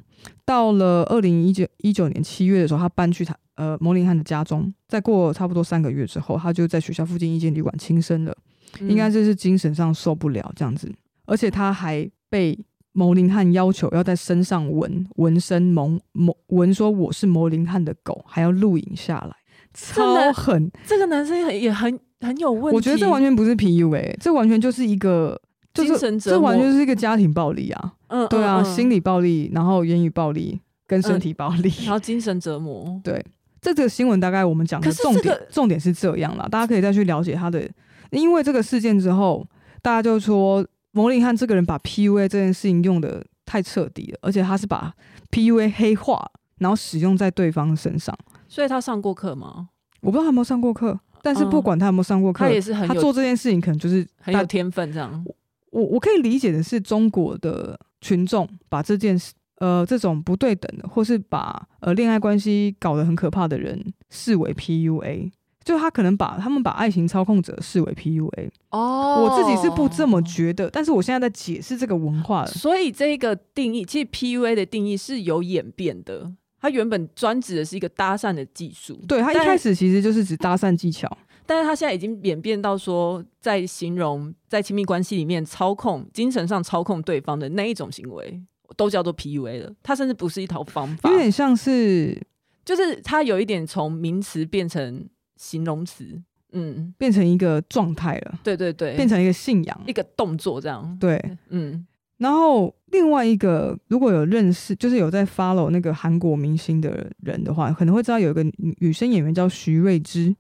[0.44, 4.70] 到了二零一九一九年七月的时候，她搬去他呃摩林汉的家中。
[4.86, 8.36] 再过差不多三个月之后，她就在学校附近一间旅馆轻生了。
[8.80, 10.92] 嗯、应该就是精神上受不了这样子，
[11.24, 12.58] 而且她还被
[12.98, 19.36] 摩林汉要求要在身上纹纹身，蒙蒙纹说我是牟林汉的狗，还要录影下来，
[19.72, 20.68] 超狠。
[20.84, 22.76] 这个男生也也很很有问题。
[22.76, 25.40] 我觉得这完全不是 PUA，这完全就是一个。
[25.74, 27.92] 就是、精神这完全是一个家庭暴力啊！
[28.08, 30.58] 嗯，对啊，嗯、心理暴力，然后言语暴力
[30.88, 33.00] 跟身体暴力，嗯、 然后精神折磨。
[33.04, 33.24] 对，
[33.60, 37.62] 这个新闻大概我们讲的重点，这个、重点是这样啦，大家可以再去了解他的。
[38.10, 39.46] 因为这个事件之后，
[39.80, 40.66] 大家就说
[40.98, 44.92] 摩林汉这个人把 PUA 这件事情用的太彻底了，而且他是把
[45.30, 48.12] PUA 黑化，然后使用在对方身上。
[48.48, 49.68] 所以他上过课吗？
[50.00, 55.24] 我不知道他有没有上过课，但是不管他有没有上过课，嗯、他也是很他做这件事情可能就是很有天分这样。
[55.70, 65.30] 我我可以理解的是，中国的群众把这件事，呃，这种不对等的，或是把呃恋爱关系搞得很可怕的人视为 PUA，
[65.68, 68.48] 就他可能把他们把爱情操控者视为 PUA。
[68.70, 72.46] 哦，我自己是不这么觉得，但是我现在在解释这个文化。
[72.46, 76.32] 所以这个定义，其实 PUA 的定义是有演变的。
[76.58, 81.06] 它原本专指的是一个搭讪的技术，对，它一开始其实就是指搭讪技巧。
[81.44, 88.40] 但是他现在已经演变到说，在形容在亲密关系里面操控、精神上操控对方的那一种行为，
[88.74, 89.74] 都叫做 PUA 了。
[89.82, 92.18] 它甚至不是一套方法，有点像是，
[92.64, 95.06] 就是它有一点从名词变成
[95.38, 96.20] 形容词，
[96.52, 98.38] 嗯，变成一个状态了。
[98.44, 100.94] 对对对，变成一个信仰，一个动作这样。
[101.00, 101.86] 对，嗯。
[102.18, 108.44] 然后另外一个，如果有认识，就是有在 follow 那个韩国明星的人的话，可能会知道有一个
[108.80, 110.34] 女生演员叫徐瑞芝。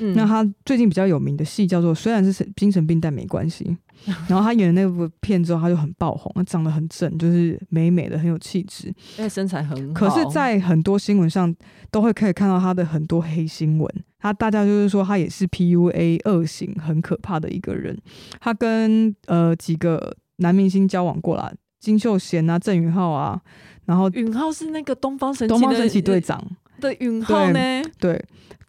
[0.00, 3.64] 嗯、那他最近比较有名的戏叫做《虽然是精神病但没关系》，
[4.28, 10.08] 然后他演的那部片之后，他就很爆红，他长得很正，就是美美的，很有气质，因为身材很好。
[10.08, 11.54] 可是，在很多新闻上
[11.90, 14.04] 都会可以看到他的很多黑新闻。
[14.18, 17.96] 他大家就是说，他也是 PUA 恶行，很可怕的一个人。
[18.40, 23.38] 他跟呃几个男明星交往过啦，金秀贤啊、郑允浩啊，
[23.84, 26.42] 然后允浩是那个东方神起东方神起队长。
[26.80, 27.82] 的允浩呢？
[27.98, 28.22] 对，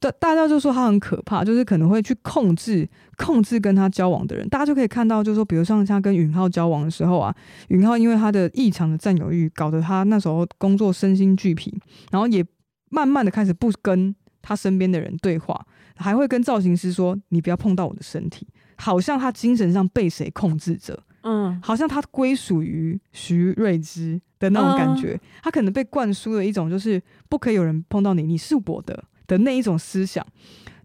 [0.05, 2.87] 大大家就说他很可怕，就是可能会去控制
[3.17, 4.47] 控制跟他交往的人。
[4.49, 7.35] 大家就可以看到，就是说，比如像他跟允浩交往的时候啊，
[7.69, 11.73] 允浩因为他的异常的占有欲，搞得他那时候工作身心俱疲，
[12.11, 12.45] 然后也
[12.89, 15.65] 慢慢的开始不跟他身边的人对话，
[15.95, 21.01] 还会跟造型师说：“你不要碰到我的身体。”好像他精神上被谁控制着。
[21.23, 30.25] 嗯，好像他归属于徐瑞芝的那种感觉，他可能被灌输了一种就是不可以有人碰到你，你是我的的那一种思想。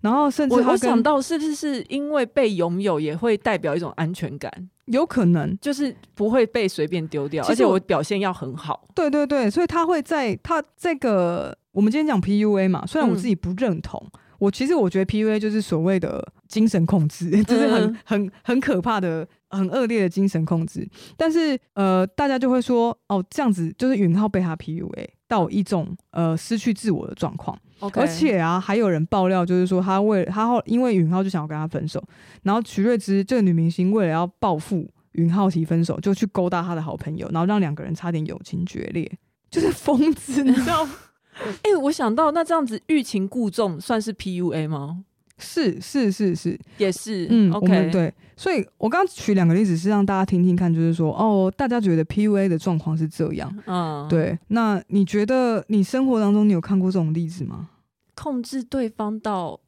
[0.00, 4.50] 然后甚至他我想到是不是因为被拥有也会代表一种安全感？
[4.86, 8.88] 有可能就是不会被随便丢掉，而且我表现要很好。
[8.94, 14.00] 对对对，所以他会在他这个我们今天讲 PUA 嘛，虽然我自己不认同。
[14.14, 20.88] 嗯我其实我觉得 PUA 就是所谓的精神控制， 就是很很很可怕的、很恶劣的精神控制。
[21.14, 27.54] 但是呃，大家就会说哦，这样子就是允浩被他 PUA 到一种呃失去自我的状况。
[27.94, 32.02] 而且啊，还有人爆料，就是说他为他后因为允浩就想要跟他分手，
[32.42, 39.10] 然后徐瑞芝这个女明星为了要报复允浩提分手，就去勾搭他的好朋友，然后让两个人差点友情决裂，
[39.50, 40.92] 就是疯子，你知道吗？
[41.62, 45.04] 哎、欸，我想到那这样子欲擒故纵算是 PUA 吗？
[45.40, 47.26] 是是是是，也是。
[47.30, 48.12] 嗯，OK，对。
[48.36, 53.54] 所以我刚刚举两个例子是让大家听听看，就是说哦，大家觉得 PUA 的状况是这样。
[53.66, 54.38] 嗯，对。
[54.48, 57.68] 那你觉得你生活当中你有看过这种例子吗？
[58.14, 59.58] 控制对方到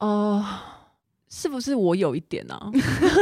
[0.00, 0.44] 呃，
[1.28, 2.70] 是不是我有一点啊？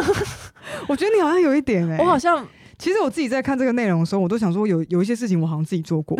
[0.88, 2.46] 我觉得你好像有一点哎、欸，我好像
[2.78, 6.18] 其实我自己在看这个内容的时候，我都想说有有一些事情我好像自己做过。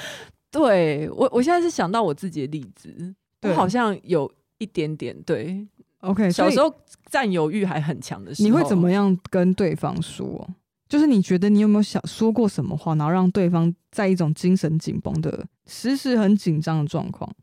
[0.50, 4.30] 对我，我现在是想到我自己的例子，我好像有
[4.62, 5.66] 一点点对
[6.00, 6.72] OK，小时候
[7.10, 10.48] 占有欲还很强的时候，你会怎么样跟对方说？
[10.88, 17.34] 就是你觉得你有没有想说过什么话，然后让对方在一种精神紧绷的、时时很紧张的状况？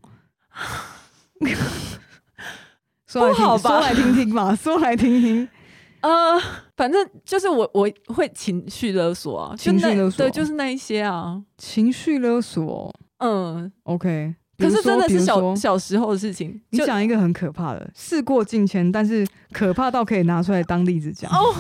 [3.07, 3.69] 说来听，不好吧？
[3.69, 5.49] 说来听听吧，说来听听。
[6.01, 6.39] 呃，
[6.77, 12.93] 反正就是我我会情绪勒索啊，情绪勒索，对，就是那一些啊，情绪勒索。
[13.17, 14.35] 嗯，OK。
[14.59, 16.59] 可是真的是小小时候的事情。
[16.69, 21.31] 你讲一个很可怕的，事过境迁，但是可怕到可以拿出来当例子讲。
[21.31, 21.55] 哦，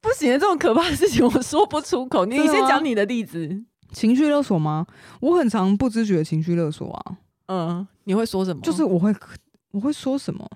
[0.00, 2.24] 不行，这种可怕的事情我说不出口。
[2.26, 3.64] 你先讲你的例子。
[3.92, 4.86] 情绪勒索吗？
[5.20, 7.16] 我很常不知觉的情绪勒索啊。
[7.46, 8.60] 嗯，你会说什么？
[8.62, 9.14] 就是我会
[9.70, 10.46] 我会说什么？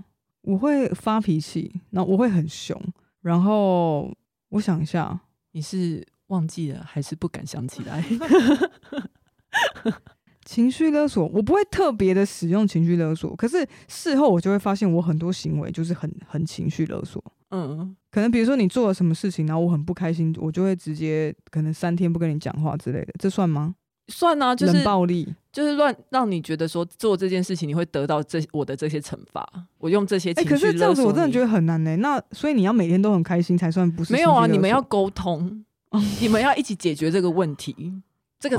[0.42, 2.78] 我会发脾气，然后我会很凶，
[3.22, 4.12] 然后
[4.48, 5.18] 我想一下，
[5.52, 8.04] 你是忘记了还是不敢想起来？
[10.50, 17.22] 情绪勒索，我不会特别的使用情绪勒索，可是事后我就会发现我很多行为就是很很情绪勒索。
[17.52, 23.76] 嗯，可能比如说你做了什么事情，然后我很不开心，我就会直接可能三天不跟你讲话之类的，这算吗？
[24.08, 29.48] 算啊，就是暴力，就是乱让你觉得说做这件事情你会得到这我的这些惩罚。
[29.78, 31.96] 我用这些情绪可是这样子我真的觉得很难呢、欸。
[31.98, 34.12] 那所以你要每天都很开心才算不是？
[34.12, 35.64] 没有啊，你们要沟通，
[36.20, 38.02] 你们要一起解决这个问题。
[38.40, 38.56] 这个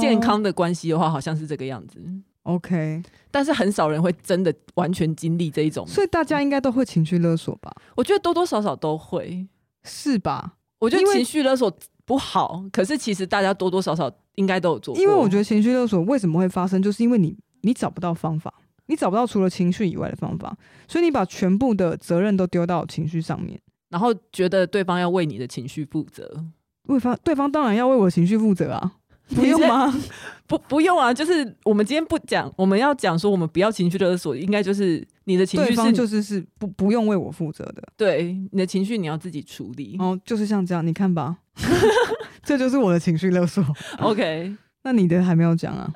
[0.00, 2.00] 健康的关系的话，好像是这个样子。
[2.44, 7.74] OK，但是很少人会真的完全经历这一种，所以大家应该都会情绪勒索吧？
[7.96, 9.46] 我觉得多多少少都会，
[9.82, 10.54] 是吧？
[10.78, 15.02] 我觉得情绪勒索不好，可是其实大家多多少少应该都有做过。
[15.02, 18.52] 因为我觉得情绪勒索为什么会发生，就是因为你你找不到方法，
[18.86, 20.54] 你找不到除了情绪以外的方法，
[20.86, 26.44] 所以你把全部的责任都丢到情绪上面，然后觉得对方要为你的情绪负责。
[26.86, 28.96] 对方对方当然要为我情绪负责啊。
[29.34, 29.92] 不用吗？
[30.46, 31.12] 不，不用啊。
[31.12, 37.82] 就是我们今天不讲，我们要讲说，我们不要情绪勒索，应该就是你的情绪是就是是不不用为我负责的。
[37.96, 39.96] 对，你的情绪你要自己处理。
[39.98, 41.38] 哦，就是像这样，你看吧，
[42.44, 43.64] 这就是我的情绪勒索。
[43.98, 45.90] OK，那你的还没有讲啊？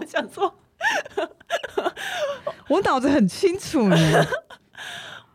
[0.00, 0.54] 我想说，
[2.68, 4.26] 我脑子很清楚呢。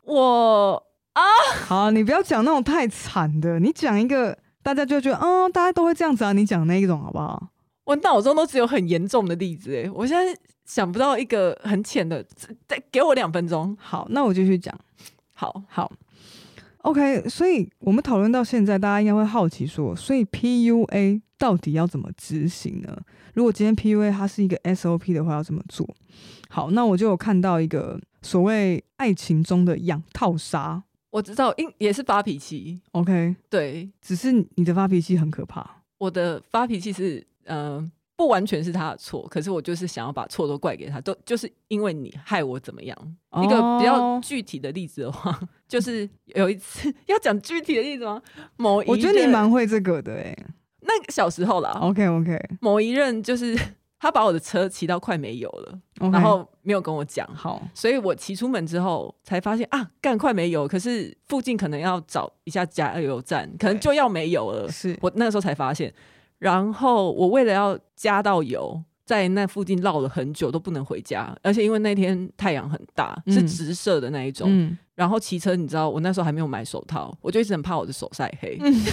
[0.05, 0.83] 我
[1.13, 1.21] 啊，
[1.67, 4.35] 好，你不要讲那种太惨的，你讲一个。
[4.67, 6.33] 大家就觉得，嗯，大家都会这样子啊。
[6.33, 7.51] 你讲那一种好不好？
[7.85, 12.21] 我脑中都只有很严重的例子，哎，我现在想不到一个很浅的。
[12.67, 13.77] 再给我两分钟。
[13.79, 14.77] 好，那我继续讲。
[15.31, 15.89] 好好
[16.79, 17.29] ，OK。
[17.29, 22.93] 所以我们讨论到现在，大家应该会好奇说，所以 PUA 到底要怎么执行呢？
[23.35, 25.87] 如果今天 PUA 它是一个 SOP 的话，要怎么做？
[26.49, 30.83] 好，那我就有看到一个所谓爱情中的养套杀。
[31.17, 35.67] 我知道，因也是发脾气，OK，对，只是你的发脾气很可怕。
[35.97, 42.95] 我的发脾气是，嗯、呃，不完全是他的错，可是我就是想要把错都怪给他，都就是因为你害我怎么样。
[43.31, 43.43] Oh.
[43.43, 48.21] 一个比较具体的例子的话， 就是有一次要讲具体的例子吗？
[48.55, 50.45] 某一，我觉得你蛮会这个的、欸，诶，
[50.81, 53.57] 那小时候啦，OK OK，某一任就是。
[53.99, 64.71] 他把我的车骑到快没油了，okay, 然后没有跟我讲，好，所以我骑出门之后才发现啊，干快没油，可是附近可能要找一下加油站，可能就要没油了。
[64.71, 65.91] 是我那个时候才发现，
[66.37, 78.59] 然后我为了要加到油，在那附近绕了很久都不能回家，而且因为那天太阳很大，是直射的那一种，嗯、然后骑车你知道，我那时候还没有买手套，我就一直很怕我的手晒黑。
[78.61, 78.71] 嗯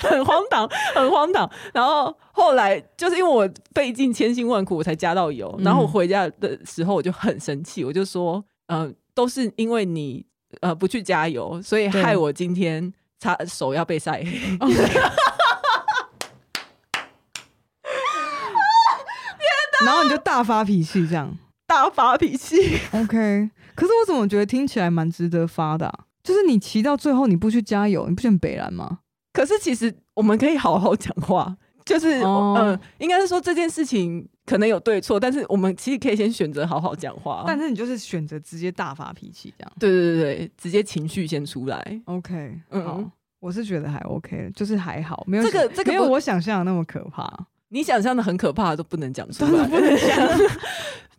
[0.00, 1.50] 很荒唐，很荒唐。
[1.72, 5.54] 然后后来就是因为我费尽千辛万苦，我才加到油。
[5.62, 10.24] 然后我回家的时候，我就很生气，我就说：“嗯、呃，都是因为你
[10.60, 14.58] 呃不去加油，所以害我今天擦手要被晒黑。”
[19.84, 21.34] 然后你就大发脾气，这样
[21.66, 22.78] 大发脾气。
[22.92, 26.00] OK，可是我怎么觉得听起来蛮值得发的、啊？
[26.22, 28.98] 就是你骑到最后你不去加油，你不觉得北蓝吗？
[29.32, 37.44] 可是其实我们可以好好讲话， 就是嗯、哦呃，应该是说这件事情可能有对错，但是我们其实可以先选择好好讲话。
[37.46, 39.72] 但是你就是选择直接大发脾气这样？
[39.78, 42.00] 对对对对，直接情绪先出来。
[42.06, 43.04] OK，嗯，好，
[43.38, 47.32] 我是觉得还 OK，就是还好，没有这个这个没有我想象的那么可怕。
[47.68, 50.28] 你想象的很可怕的都不能讲出来，不能讲。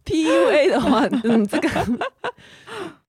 [0.03, 1.69] PUA 的话， 嗯，这个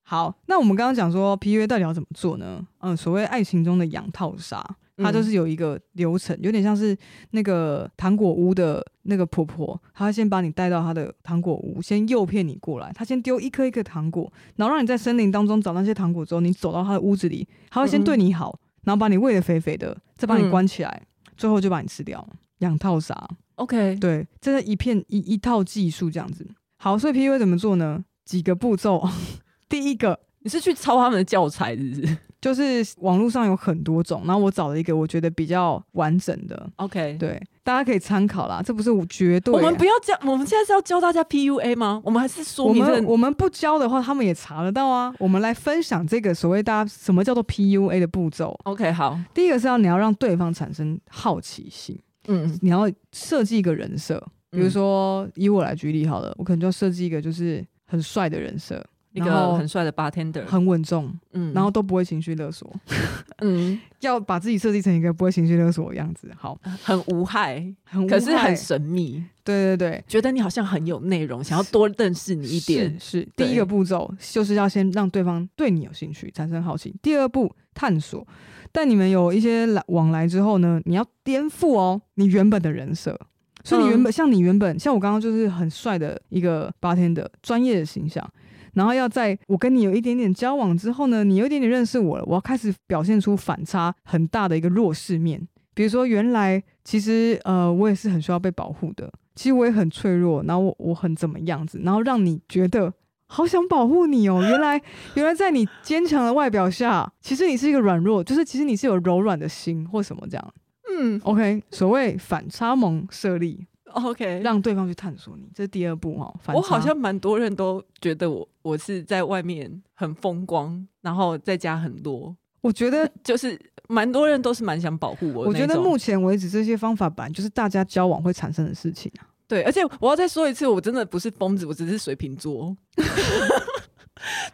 [0.04, 0.32] 好。
[0.46, 2.64] 那我们刚刚讲说 PUA 到底要怎么做呢？
[2.80, 4.64] 嗯，所谓爱情中的养套杀。
[4.98, 6.96] 它就是有一个流程，有点像是
[7.30, 12.92] 那个糖果屋的那个婆婆，她先把你带到她的糖果屋，先诱骗你过来。
[12.94, 21.02] 她先丢一颗一颗糖果，然后让你在森林当中找那些糖果之后，你走到她的屋子里，她会先对你好，然后把你喂得肥肥的，再把你关起来，
[21.36, 22.26] 最后就把你吃掉。
[22.58, 26.46] 两套啥，OK，对，这是一片一一套技术这样子。
[26.76, 28.04] 好，所以 PUA 怎么做呢？
[28.24, 29.08] 几个步骤。
[29.68, 32.18] 第一个，你是去抄他们的教材，是不是？
[32.42, 36.68] 就是网络上有很多种，然后我找了一个我觉得比较完整的。
[36.76, 38.60] OK，对，大家可以参考啦。
[38.60, 42.02] 这不是我绝对，我们不要教，我们现在是要教大家 PUA 吗？
[42.04, 45.14] 我们还是说我们我们不教的话，他们也查得到啊。
[45.20, 48.58] 我们来分享这个所谓大家什么叫做 PUA 的步骤。
[48.64, 54.20] OK，好，第一个是要你要让对方产生好奇心，嗯，你要设计一个人设，
[54.50, 58.84] 比如说、嗯、以我来举例好了，我可能就要设计一个就是很帅的人设。
[59.12, 62.70] 一个很帅的 bartender，很稳重，嗯，然后都不会情绪勒索，
[63.42, 73.28] 嗯， 要把自己设计成一个不会情绪勒索的样子，好，很无害，很无，可是很神秘，对对对，觉得你好像很有内容，想要多认识你一点，是，是。
[73.36, 76.94] 第一个步骤，就是要先让对方对你有兴趣，产生好奇。
[77.02, 78.26] 第二步，探索，
[78.72, 83.18] 但你们有一些来往来之后呢，你要颠覆哦，你原本的人设，
[83.62, 88.26] 所以你原本、嗯、像你原本像我刚刚就是很帅的一个 bartender，专业的形象。
[88.74, 95.46] 然后要在我跟你有一点点交往之后呢，你有一点点认识我了，我要开始表现出反差很大的一个弱势面。
[95.74, 102.92] 比如说，原来其实呃，我也是很需要被保护的，其实我也很脆弱，然后我我很怎么样子，然后让你觉得
[103.26, 104.42] 好想保护你哦。
[104.42, 104.80] 原来
[105.16, 110.54] 原来在你坚强的外表下，其实你是一个软弱，就是其实你是有柔软的心或什么这样。
[110.90, 113.66] 嗯，OK，所谓反差萌设立。
[113.92, 116.34] OK，让对方去探索你，这是第二步哦。
[116.54, 122.34] 我好像蛮多人都觉得我我是在外面很风光，然后在家很多。
[122.60, 125.46] 我觉得就是蛮多人都是蛮想保护我。
[125.46, 129.26] 我觉得目前为止这些方法本来就是大家交往会产生的事情啊。
[129.48, 132.74] 对，而且我要再说一次，我真的不是疯子，我只是水瓶座。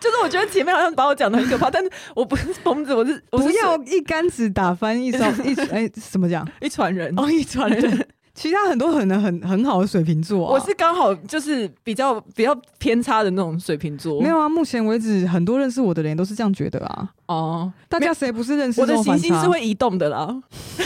[0.01, 6.49] 就是我觉得前面好像把我讲的很可怕，但是我不是疯子，我是，我是不要一竿子打翻一艘 一哎、欸，怎么讲？
[6.63, 8.09] 一船人哦，一船人。
[8.39, 14.23] 其他很多可能很很好的水瓶座，啊，我是刚好就是比较比较偏差的那种水瓶座。
[14.23, 17.11] 没有啊，目前为止很多认识我的人都是这样觉得啊。
[17.27, 20.41] 哦，大家谁不是认识我的行星是会移动的啦。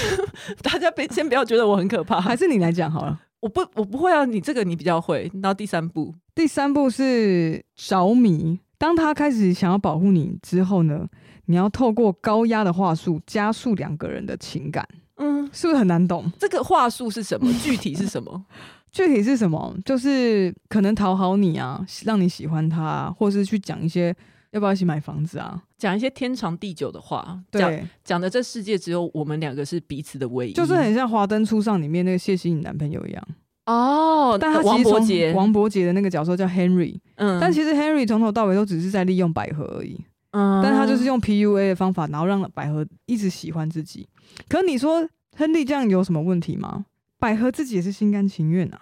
[0.62, 3.20] 大家别先不要觉得我很可怕，还是你来讲好了。
[3.40, 5.30] 我不我不会啊，你这个你比较会。
[5.42, 8.59] 然后第三步，第三步是着迷。
[8.78, 11.07] 当他开始想要保护你之后呢，
[11.44, 14.88] 你要透过高压的话术加速两个人的情感。
[15.16, 16.30] 嗯，是不是很难懂？
[16.38, 17.52] 这个话术是什么？
[17.62, 18.44] 具体是什么？
[18.92, 19.74] 具体是什么？
[19.84, 24.14] 就是可能讨好你啊，让你喜欢他啊，或是去讲一些
[24.50, 27.40] 要不要一起买房子啊，讲一些天长地久的话。
[27.50, 33.28] 对，讲的这世界只有我们两个是彼此的唯一，就是很像《华灯初上》里面那个谢欣颖男朋友一样。
[33.64, 36.98] 哦，但他王柏杰，王伯杰的那个角色叫 Henry。
[37.14, 39.98] 嗯，但其实 Henry 从头到尾都只是在利用百合而已。
[40.32, 44.08] 嗯，但他就是用 PUA 的方法，然后让百合一直喜欢自己。
[44.49, 46.87] 可你说亨利这样有什么问题吗？
[47.18, 48.80] 百合自己也是心甘情愿啊，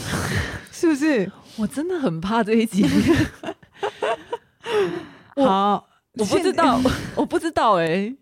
[0.72, 1.30] 是不是？
[1.56, 2.84] 我真的很怕这一集。
[5.36, 6.80] 好，我不知道，
[7.16, 8.16] 我不知道哎、欸。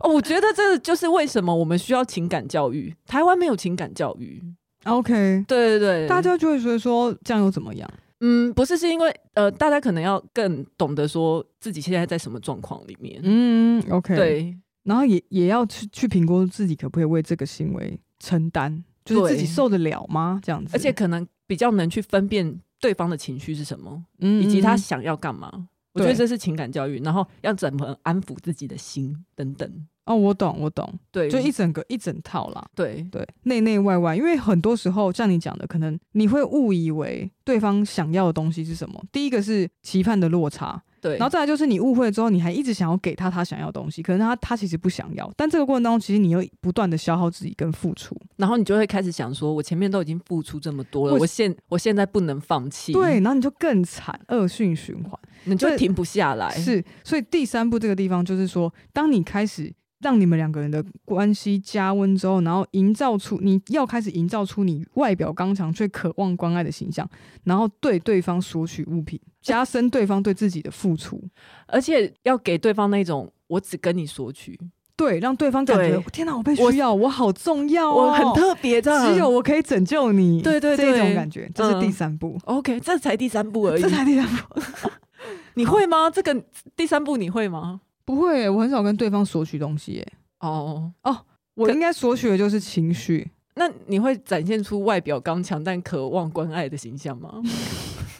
[0.00, 2.94] 哦，我觉得这就是为什么我们需要情感教育。
[3.06, 4.40] 台湾没有情感教育。
[4.84, 7.90] OK，对对对，大家就会觉得说这样又怎么样？
[8.20, 13.20] 嗯，不是，是因为呃，大家可能要更懂得说自己现在在什么状况里面。
[13.24, 14.56] 嗯，OK，对。
[14.84, 20.40] 然后也也要去去评估自己可不可以为这个行为承担，就是自己受得了吗？
[20.42, 25.68] 这样子，而且可能比较能去分辨对方的情绪是什么，嗯，以及他想要干嘛。
[25.92, 29.68] 我觉得这是情感教育，然后要怎么安抚自己的心等等。
[30.04, 32.64] 哦，我懂，我懂，对，就一整个一整套啦。
[32.76, 39.02] 对对，内内外外，因为很多时候像你讲的，可能你会误以为对方想要的东西是什么。
[39.10, 40.80] 第一个是期盼的落差。
[41.00, 56.50] 对，然后再来就是你误会了之后，你还一直想要给他他想要的东西，可能他他其实不想要，但这个过程当中，其实你又不断的消耗自己跟付出，然后你就会开始想说，我前面都已经付出这么多了，我，我现我现在不能放弃，对，然后你就更惨，恶性循环，你就停不下来。
[56.50, 59.72] 是，所以第三步这个地方就是说，当你开始。
[60.00, 67.08] 让你们两个人的关系加温之后，然后营造出你要开始营造出你外表刚强却渴望关爱的形象，
[67.44, 71.22] 然后对对方索取物品，加深对方对自己的付出，
[71.66, 74.58] 而且要给对方那种我只跟你索取，
[74.96, 82.38] 对，让对方感觉天哪，我被需要，我，我好重要，哦，我很特别的，只有我可以拯救你，对对对，这种感觉，这是第三步。
[82.46, 84.60] 嗯、OK，这才第三步而已，这才第三步，
[85.54, 86.10] 你会吗？
[86.10, 86.42] 这个
[86.74, 87.82] 第三步你会吗？
[88.10, 90.12] 不会、欸，我很少跟对方索取东西、欸。
[90.40, 91.18] 哦哦，
[91.54, 93.30] 我应该索取的就是情绪。
[93.54, 97.40] 那你会展现出外表刚强但渴望关爱的形象吗？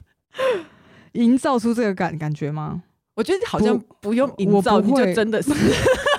[1.13, 2.83] 营造出这个感感觉吗？
[3.15, 5.51] 我觉得好像不用营造，你就真的是。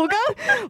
[0.00, 0.18] 我刚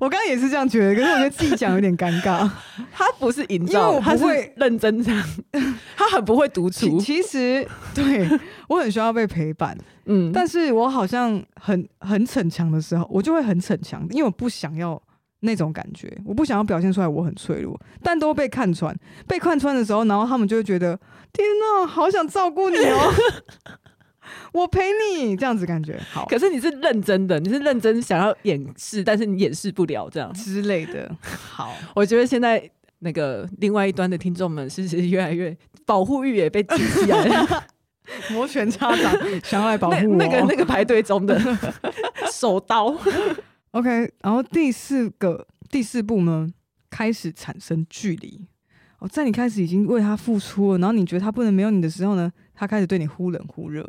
[0.01, 2.49] 我刚刚也是这样觉得，可是我觉得自己讲有点尴尬。
[2.93, 5.14] 他不是营造，他不会认真讲，
[5.97, 7.01] 他很不会独处。
[7.01, 8.29] 其实，对
[8.68, 15.01] 我很需要被陪伴， 嗯，但是我好像很很逞强的时候，我就会很逞强，因为我不想要
[15.41, 18.95] 那种感觉，我不想要表现出来我很脆弱，但都被看穿。
[19.27, 20.99] 被看穿的时候，然后他们就会觉得，
[21.33, 21.47] 天
[21.81, 23.12] 哪，好想照顾你哦。
[24.53, 24.81] 我陪
[25.14, 31.14] 你这样子感觉好，可是你是认真的，你是认真想要掩饰，但是你掩饰不了这样之类的。
[31.22, 32.70] 好，我觉得现在
[33.01, 37.64] 那个另外一端的听众们是是越来越保护欲也被激起来了，
[38.33, 39.12] 摩拳擦掌
[39.45, 41.39] 想要来保护那，那个那个排队中的
[42.33, 42.97] 手刀。
[43.72, 43.89] OK，
[44.22, 46.49] 然后第四个第四步呢，
[46.89, 48.47] 开始产生距离。
[48.99, 53.87] 哦，在你开始已经为他付出了，然后你觉得他不能没有你的时候呢，他开始对你忽冷忽热。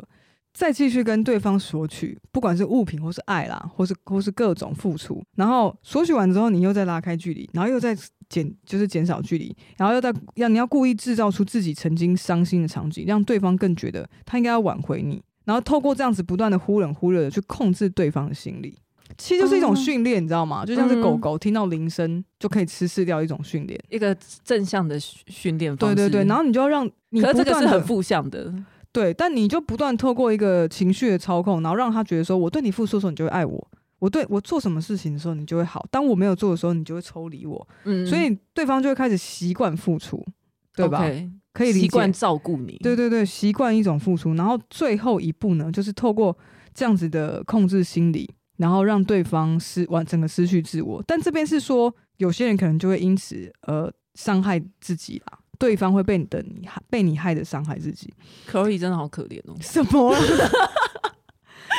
[0.52, 7.96] 再继续跟对方索取，不管是物品或是爱啦，或是或是各种付出，然后索取完之后，你又再拉开距离，然后又再
[8.28, 18.76] 减，就是减少距离，然后又再要你要故意制造出自己曾经伤心的场景，让对方更觉得他应该要挽回你，然后透过这样子不断的忽冷忽热的去控制对方的心理，
[19.16, 20.66] 其实就是一种训练，嗯、你知道吗？
[20.66, 25.94] 就像是狗狗听到铃声就可以吃饲料一种训练，一个正向的训练方式。
[25.94, 28.52] 对对对，然后你就要让你，可是这个是很负向的。
[28.98, 33.56] 对，但你就不断透过一个情绪的操控，然后让他觉得说，我对你付出的时候，你就会爱我；
[34.00, 35.86] 我对我做什么事情的时候，你就会好。
[35.90, 37.68] 当我没有做的时候，你就会抽离我。
[37.84, 40.26] 嗯，所以对方就会开始习惯付出，
[40.74, 42.76] 对吧？Okay, 可以，习惯照顾你。
[42.82, 44.34] 对对对，习惯一种付出。
[44.34, 46.36] 然后最后一步呢，就是透过
[46.74, 51.00] 这样子的控制心理，然后让对方失完整个失去自我。
[51.06, 55.38] 但这边是说，有些人可能就会因此而伤害自己啦。
[55.58, 58.12] 对方会被你的你害被你害的伤害自己，
[58.46, 59.54] 可以真的好可怜哦。
[59.60, 60.14] 什么？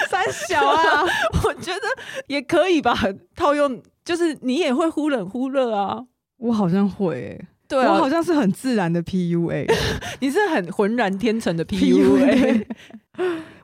[0.09, 1.03] 三小啊？
[1.43, 1.81] 我觉得
[2.27, 2.95] 也可以吧。
[3.35, 5.99] 套用就是你也会忽冷忽热啊。
[6.37, 9.67] 我好像会、欸，对、啊，我好像是很自然的 PUA，
[10.21, 12.65] 你是很浑然天成的 PUA。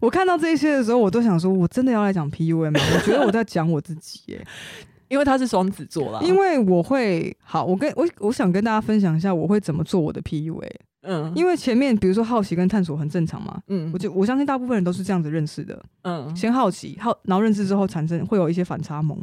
[0.01, 2.80] 我看到这些的时候，我都想说，我真的要来讲 PUA 吗？
[2.95, 4.47] 我觉得我在讲我自己、欸，耶。
[5.07, 10.69] 因为他是双子座啦，因为我会好，我跟我我想跟大家分享一下我会怎么做我的 PUA。
[11.07, 19.19] 嗯，因为前面比如说好奇跟探索很正常嘛，嗯，我就我相信大部分人都是这样子认识的，嗯，先好奇好，然后认识之后产生会有一些反差萌，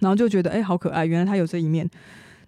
[0.00, 1.88] 然后就觉得哎、欸、好可爱，原来他有这一面。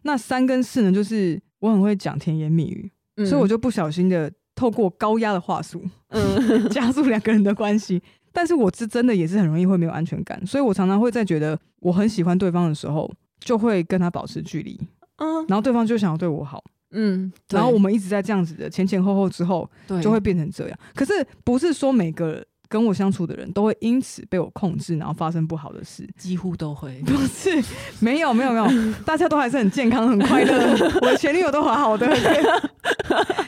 [0.02, 8.02] 那三跟四呢，就是我很会讲甜言蜜语，嗯、所以我就不小心的透过高压的话术，嗯， 加速两个人的关系。
[8.34, 13.08] 但是我是真的也是很容易会没有安全感，所以我常常会在觉得我很喜欢对方的时候，
[13.38, 14.78] 就会跟他保持距离，
[15.18, 20.78] 嗯，然后对方就想要对我好，嗯，然后我们一直在这样子的前前后后之后，对，就会变成这样。
[20.96, 21.12] 可是
[21.44, 27.62] 不是说每个跟我相处的人都会因此被我控制，然后发生不好的事，几乎都会，不是，
[28.00, 32.08] 没有没有没有，大家都还是很健康很快乐， 我的前女友都好好的，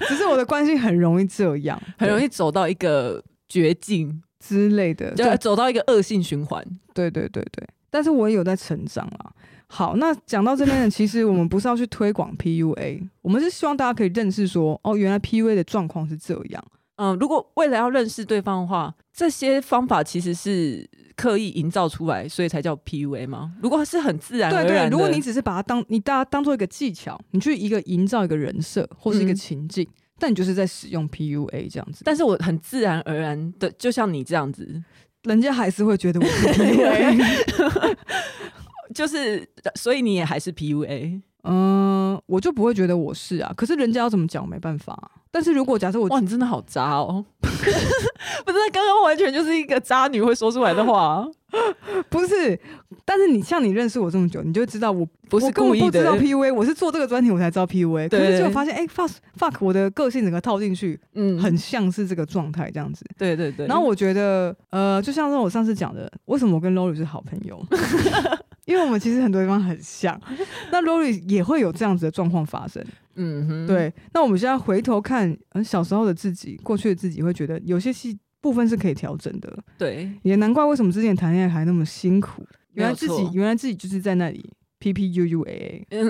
[0.07, 4.23] 只是我的关系很容易这样，很容易走到一个绝境。
[4.47, 6.65] 之类的，就走到一个恶性循环。
[6.95, 9.33] 对对对对，但是我也有在成长啊。
[9.69, 16.65] 好，那讲到这边呢，其实我们不是要去推广 PUA，我们是希望大家可以认识说，哦，原来 PUA 的状况是这样。
[16.97, 23.53] 嗯，如果为了要认识对方的话，这些方法其实是刻意营造出来，所以才叫 PUA 吗？
[23.61, 29.85] 如果是很自然而然的，对对，如果你只是把它当你大家当做一个技巧，你去一个营造一个人设或是一个情境。
[29.85, 34.83] 嗯但你就是在使用 PUA 这样子，但是我很自然而然的，就像你这样子，
[35.25, 37.97] 人家还是会觉得我是 PUA，
[38.95, 45.11] 就是所以你也还是 PUA，嗯，我就不会觉得我是啊，可是人家要怎么讲没办法。
[45.31, 51.29] 但是如果假设我，哇，你真的好渣哦， 不是刚刚完全就是一个渣女会说出来的话。
[52.11, 52.59] 不是，
[53.05, 55.87] 但是你像你认识我这么久，你就知道我不是故意的。
[55.87, 58.09] 我不知道 PUA，我是做这个专题我才知道 PUA。
[58.09, 63.05] 可是就发现，哎、欸、，fuck fuck，我的个性整个套进去，嗯，很像是这个状态这样子。
[63.19, 63.67] 对对对。
[63.67, 67.65] 然后我觉得，呃，就像是我上次讲的，为什么我跟 Lori 是好朋友？
[68.67, 70.21] 因为我们其实很多地方很像。
[70.73, 72.85] 那 Lori 也会有这样子的状况发生。
[73.15, 73.67] 嗯哼。
[73.67, 73.93] 对。
[74.13, 78.19] 那我们现在回头看，嗯，小时候的自己，过去的自己，会觉得有些戏。
[78.47, 82.47] 部分是可以调整的，对，也难怪为什么之前谈恋爱还那么辛苦。
[82.75, 86.05] 原来自己原来自己就是在那里 P P U U A A，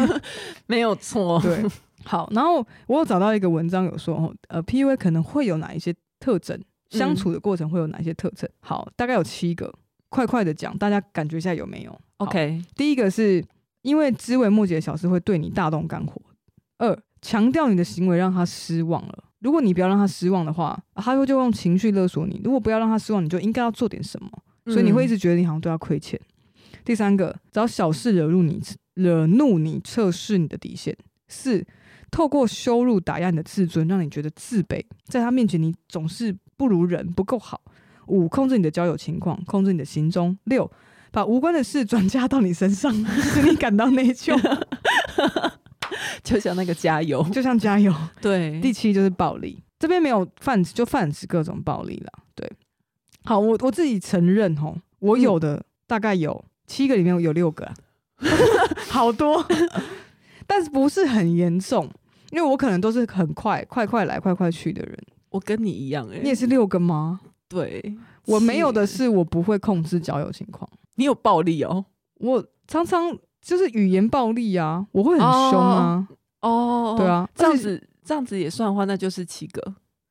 [0.66, 1.38] 没有错。
[1.42, 1.62] 对，
[2.04, 6.58] 好，然后我有找到一个文章有说，呃，P U A 可能会有哪一些特征，
[6.88, 8.48] 相处的过程会有哪一些特征？
[8.60, 9.70] 好，大概有七个，
[10.08, 13.44] 快快的讲，大家感觉一下有没有？OK，第一个是
[13.82, 16.22] 因为枝微末节的小事会对你大动肝火。
[16.78, 19.24] 二，强调你的行为让他失望了。
[19.40, 22.40] 如果你不要让他失望的话，他会就用情绪勒索你。
[22.42, 24.30] 如果不要让他失望，你就应该要做点什么。
[24.66, 26.20] 所以你会一直觉得你好像对他亏欠。
[26.84, 28.60] 第三个，找小事惹怒你，
[28.94, 30.96] 惹怒你，测试你的底线。
[31.28, 31.64] 四，
[32.10, 37.60] 透过羞辱打压你的自尊，让你觉得自卑，在他面前你总是不如人，不够好。
[38.06, 40.36] 五，控制你的交友情况，控制你的行踪。
[40.44, 40.70] 六，
[41.10, 44.36] 把无关的事转嫁到你身上， 使你感到内疚。
[46.22, 47.92] 就像那个加油，就像加油。
[48.20, 52.12] 对，第七就是暴力，这边没有泛指，就泛指各种暴力了。
[52.34, 52.50] 对，
[53.24, 57.70] 好，我我自己承认吼，我有的大概有七个里面有六个，
[58.90, 59.44] 好多，
[60.46, 61.90] 但是不是很严重，
[62.30, 64.98] 因为我可能都是很快快快来快快去的人。
[65.30, 67.20] 我跟你一样，欸，你也是六个吗？
[67.48, 70.68] 对，我没有的是我不会控制交友情况。
[70.94, 71.84] 你有暴力哦，
[72.14, 73.16] 我常常。
[73.46, 76.04] 就是语言暴力啊，我会很凶啊，
[76.40, 79.62] 哦，对啊，这样子这样子也算的话，那就是七个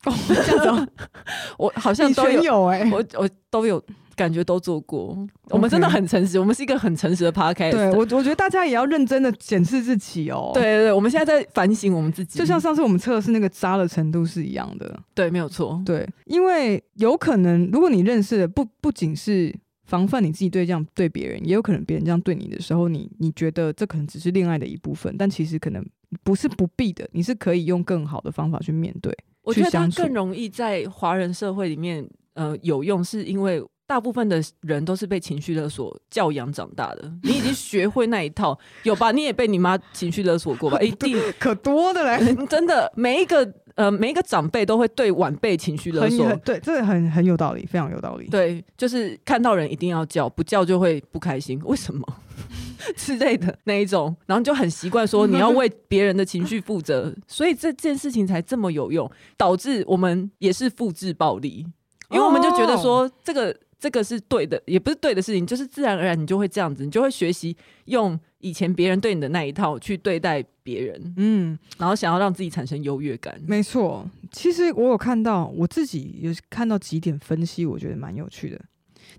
[0.05, 0.87] 哦，这样子，
[1.59, 3.83] 我好像都有哎、欸，我我都有
[4.15, 5.17] 感觉都做过.
[5.49, 7.71] 我们真的很诚实，我们是一个很诚实的 podcast。
[7.71, 10.51] 对我，我觉得大家也要认真的检视自己哦。
[10.53, 14.97] 对对对，我们现在在反省我们自己，就像上次我们测试那个渣的程度是一样的。
[15.13, 15.81] 对，没有错。
[15.85, 19.53] 对，因为有可能，如果你认识的不不仅是。
[19.85, 25.85] 防范你自己对这样对别人，也有可能别人这样对你的时候，你你觉得这可能只是恋爱的一部分，但其实可能
[26.23, 29.15] 不是不必的，你是可以用更好的方法去面对。
[29.43, 39.11] 我觉得它更容易在华人社会里面呃有用，是因为大部分的人都是被情绪勒索教养长大的， 你已经学会那一套，有吧？
[39.11, 40.79] 你也被你妈情绪勒索过吧？
[40.81, 43.53] 一定可多的嘞， 真的每一个。
[43.75, 48.25] 呃，每一个长辈都会对晚辈情绪勒索，对，这个很很有道理，非常有道理。
[48.29, 52.01] 对，就是看到人一定要叫，不叫就会不开心，为什么
[52.95, 61.65] 之类的那一种，然后就很习惯说你要为别人的情绪负责，所以这件事情才这么有用，导致我们也是复制暴力，
[62.11, 68.17] 因为我们就觉得说这个这个是对的，也不是对的事情，就是自然而然你就会这样子，你就会学习用。
[68.45, 73.41] 以前别人对你的那一套去对待别人，嗯，然后想要让自己产生优越感。
[73.47, 78.61] 没错，其实我有看到，我自己有看到几点分析，我觉得蛮有趣的。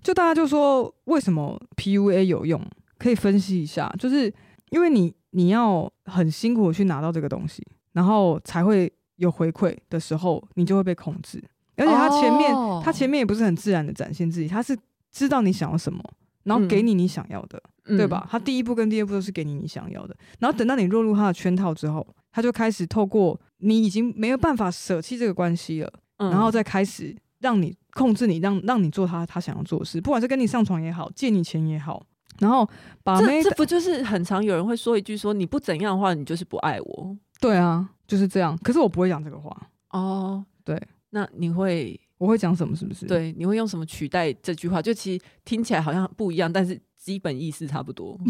[0.01, 2.65] 就大家就说为什么 PUA 有用，
[2.97, 4.33] 可以分析一下，就是
[4.69, 7.61] 因为你你要很辛苦去拿到这个东西，
[7.91, 11.43] 然后才会有回馈的时候，你就会被控制。
[11.75, 12.49] 而且他前面
[12.81, 14.77] 他、哦、前面也不是很自然的展现自己，他是
[15.11, 16.01] 知道你想要什么。
[16.47, 18.25] 然后给你你想要的，嗯、对吧？
[18.31, 20.15] 他第一步跟第二步都是给你你想要的。
[20.39, 32.01] 然后等到你落入他的圈套之后，他就开始透过你已经没有办法舍弃这个关系了，嗯、然后再开始让你控制你，让让你做他他想要做的事，不管是跟你上床也好，借你钱也好。
[32.39, 32.65] 然后
[33.03, 37.17] 把妹这，这不就是很常有人会说一句说你不怎样的话，你就是不爱我。
[37.41, 38.57] 对啊，就是这样。
[38.63, 39.55] 可是我不会讲这个话
[39.89, 40.45] 哦。
[40.63, 41.99] 对，那你会？
[42.17, 42.75] 我会讲什么？
[42.75, 43.05] 是不是？
[43.05, 44.81] 对，你会用什么取代这句话？
[44.81, 48.19] 就其实听起来好像不一样，但是基本意思差不多。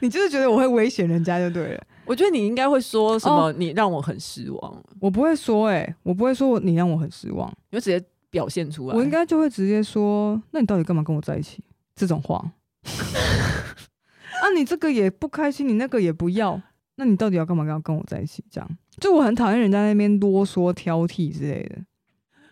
[0.00, 1.82] 你就是觉得我会威胁人家就对了。
[2.04, 3.52] 我觉得你应该会说什么？
[3.52, 4.72] 你让我很失望。
[4.72, 8.96] 哦、我不会说、欸，哎，我不会说你让我很失望，你就直接表现出来。
[8.96, 11.62] 我应该就会直接说，那你到底干嘛跟我在一起？
[11.94, 12.52] 这种话。
[12.84, 16.60] 啊，你这个也不开心，你那个也不要。
[16.96, 17.66] 那你到底要干嘛？
[17.66, 18.44] 要跟我在一起？
[18.50, 21.78] 这样，就我很讨厌人家那边啰嗦挑剔之类的。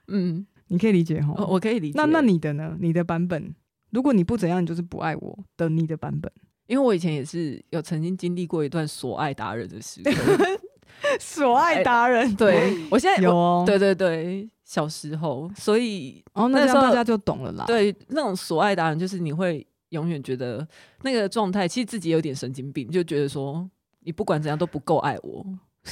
[0.09, 1.95] 嗯，你可以理解哈、哦，我可以理解。
[1.97, 2.76] 那那你的呢？
[2.80, 3.55] 你的版本，
[3.91, 6.32] 如果你不怎样，你就是不爱我的你的版本。
[6.66, 10.11] 因为我以前也是有曾经经历过一段所爱达人的时刻。
[11.20, 17.64] 所爱达人，欸、对我现在有哦，对对对，小时候，所以哦，那时候大家就懂了啦。
[17.66, 20.66] 对，那种所爱达人，就是你会永远觉得
[21.03, 23.68] 那个状态，其实自己有点神经病，就觉得说。
[24.05, 25.44] 你不管怎样都不够爱我，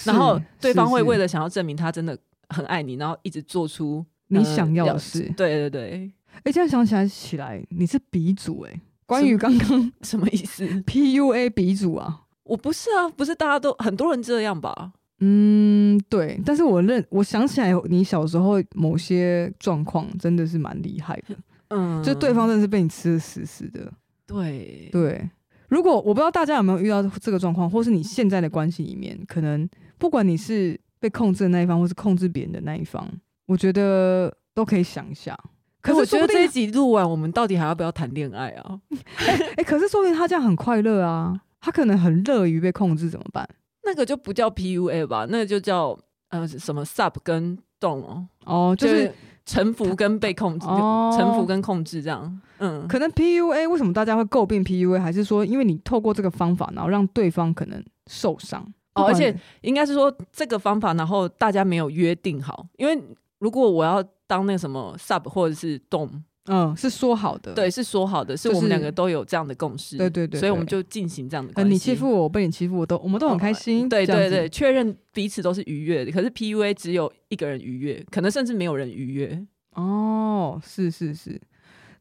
[0.05, 2.17] 然后对方会为了想要证明他真的
[2.49, 5.23] 很爱你，然后一直做出你想要的事。
[5.37, 6.11] 对对对，
[6.45, 8.81] 哎，这样想起来起来，你是鼻祖哎。
[9.07, 10.67] 关于刚刚 什么意思？
[10.87, 12.25] PUA 鼻祖啊？
[12.45, 14.93] 我不是啊，不是大家都很多人这样吧？
[15.21, 16.39] 嗯，对。
[16.45, 21.35] 但是我认我想起来，你小时候某些状况真的是蛮厉害的。
[21.69, 23.91] 嗯，就对方真的是被你吃的死死的。
[24.27, 25.29] 对对。
[25.69, 33.07] 如果我不知道大家有没有遇到这个状况，或是你现在的关系里面，可能不管你是被控制的那一方，或是控制别人的那一方，
[33.47, 35.39] 我觉得都可以想一下。
[35.81, 38.81] 可是我觉得这一集录完，我们到底还要不要谈恋爱啊？
[39.27, 43.49] 哎、欸欸，可是说不定他这样很快乐啊，他可能很乐于被控制，怎么办？
[43.85, 45.99] 那个就不叫 PUA 吧，那个就叫
[46.31, 49.13] 呃什么 sub 跟 dom 哦，哦，就是。
[49.49, 58.63] 臣服跟被控制，哦、臣服跟控制这样，嗯，可能 PUA 为什么大家会诟病 PUA，还是说因为你透过这个方法，然后让对方可能受伤？
[58.93, 63.03] 哦，而且应该是说这个方法，然后大家没有约定好，因为
[63.39, 66.11] 如果我要当那个什么 sub 或者是 dom，
[66.49, 71.73] 嗯，是说好的，对，是说好的，是我们两个都有这样的共识，对对对，所以我们就进行这样的关系。
[71.73, 76.11] 你欺负我，我被你欺负，我都我们都很开心，对对对，确认彼此都是愉悦的。
[76.11, 79.47] 可是 PUA 只有一个人愉悦，可能甚至没有人愉悦。
[79.75, 81.41] 哦，是是是。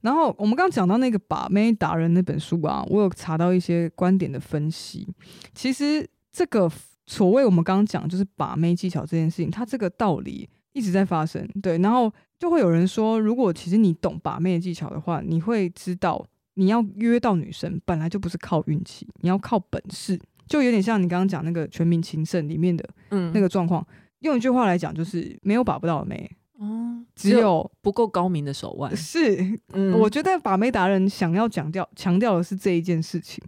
[0.01, 5.07] 然后我们刚刚讲到那个把妹达人那本书啊，我有查到一些观点的分析。
[5.53, 6.71] 其实这个
[7.05, 10.47] 所谓我们刚刚讲就是把妹技巧这件事情，它这个道理
[10.77, 11.43] 一直在发生。
[11.63, 16.23] 对，然后就会有人说，如果其实你懂把妹的技巧的话，你会知道
[16.53, 22.87] 你要约到女生本来就不是靠运气，你要靠本事，就有点像你刚刚讲那个《全民情圣》里面的
[23.33, 23.81] 那个状况。
[23.81, 26.29] 嗯、用一句话来讲，就是没有把不到的妹。
[26.59, 28.95] 哦，只有不够高明的手腕。
[28.95, 33.43] 是，嗯，我觉得把妹达人想要强调强调的是这一件事情。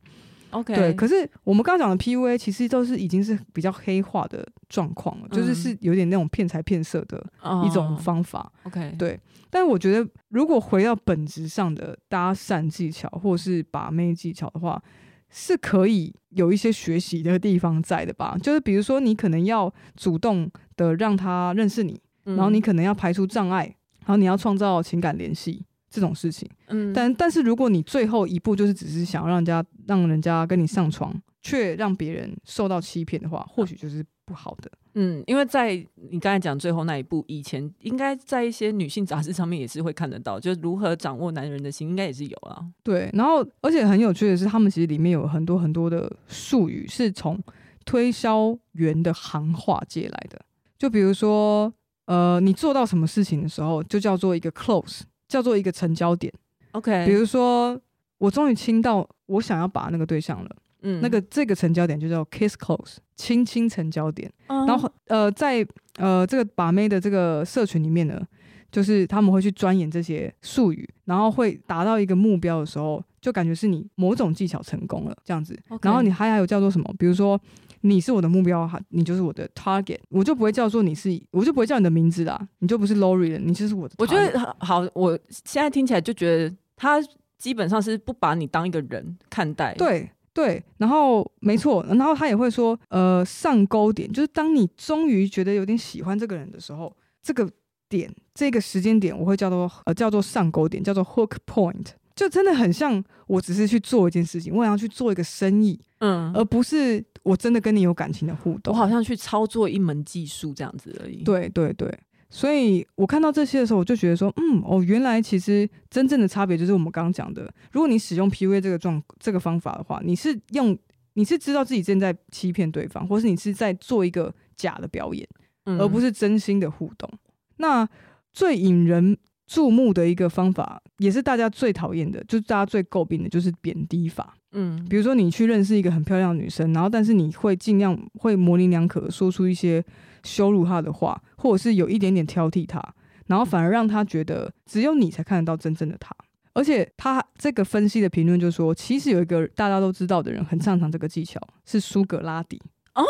[0.52, 0.94] OK，对。
[0.94, 7.24] 可是我们刚刚讲的 PUA 其实都是已经是比较黑化的状况了，嗯、就是是有点那种骗财骗色的
[7.66, 8.52] 一种方法。
[8.64, 9.20] 哦、OK，对。
[9.50, 14.82] 但我觉得如果回到本质上的搭讪技巧或是把妹技巧的话，
[15.30, 18.38] 是可以有一些学习的地方在的吧？
[18.42, 22.00] 就是比如说你可能要主动的让他认识你。
[22.26, 23.64] 然后你可能要排除障碍，
[24.02, 26.50] 然后你要创造情感联系这种事情。
[26.68, 34.72] 嗯，但但是如果你最后一步就是只是想让人家让人家跟你上床，却让别人受到欺骗的话，或许就是不好的。
[34.96, 42.66] 嗯，因为在你刚才讲最后那一步以前，应该在一些女性杂志上面也是会看得到，就是如何掌握男人的心，应该也是有啊。
[42.84, 47.42] 对，然后而且很有趣的是，他们其实里面有很多很多的术语是从
[47.86, 50.40] 推销员的行话借来的，
[50.78, 51.74] 就比如说。
[52.10, 56.34] 呃，你做到什么事情的时候，就叫做一个 close，叫做一个成交点。
[56.72, 57.80] OK，比如说
[58.18, 60.50] 我终于亲到我想要把那个对象了，
[60.82, 64.30] 嗯，那个这个成交点就叫 kiss close，亲亲成交点。
[64.48, 65.66] 嗯、然后呃，在
[65.98, 68.22] 呃这个把妹的这个社群里面呢，
[68.70, 75.58] 就是他们会去钻研这些术语，然后会达到一个目标的时候，就感觉是你某种技巧成功了这样子。
[75.82, 76.94] 然后你还还有叫做什么？
[76.98, 77.40] 比如说。
[77.82, 83.96] 你是我的目标哈，你就是我的 target，我就不会叫做你是，我就不会叫你的名字啦，你就不是 Lori 了，你就是我的。
[83.98, 87.02] 我觉得好，我现在听起来就觉得他
[87.38, 89.74] 基本上是不把你当一个人看待。
[89.76, 97.50] 对对，然后没错，然后他也会说，呃，上钩点就是当你终于觉得有点喜欢这个人的时候，这个
[97.90, 101.88] 点这个时间点我会叫做呃叫做上钩点，叫做 hook point，
[102.20, 107.04] 就真的很像我只是去做一件事情，我想要去做一个生意，嗯，而不是。
[107.22, 111.22] 我真的跟你有感情的互动，我好像去操作一门技术这样子而已。
[111.22, 111.94] 对对对，
[112.30, 120.76] 所以我看到这些的时候，我就觉得说，嗯，哦，原来其实真正的差别就是我们刚刚讲的，如果你使用 PUA 这个状这个方法的话，你是用
[121.14, 125.28] 你是知道自己正在欺骗对方，或是你是在做一个假的表演，
[125.66, 127.08] 而不是真心的互动。
[127.14, 127.20] 嗯、
[127.58, 127.90] 那
[128.32, 129.16] 最引人
[129.50, 134.36] 注目的一个方法，也是大家最讨厌的，就是大家最诟病的，就是贬低法。
[134.52, 139.84] 嗯，比如说你去认识一个很漂亮的女生，然后但是你会尽量会模棱两可说出一些
[140.24, 142.80] 羞辱她的话，或者是有一点点挑剔她，
[143.26, 146.16] 然后反而让她觉得只有你才看得到真正的她。
[146.54, 152.62] 而且他这个分析的评论就说，其实有一个大家都知道的人很擅长这个技巧，是苏格拉底。
[152.96, 153.04] 哦，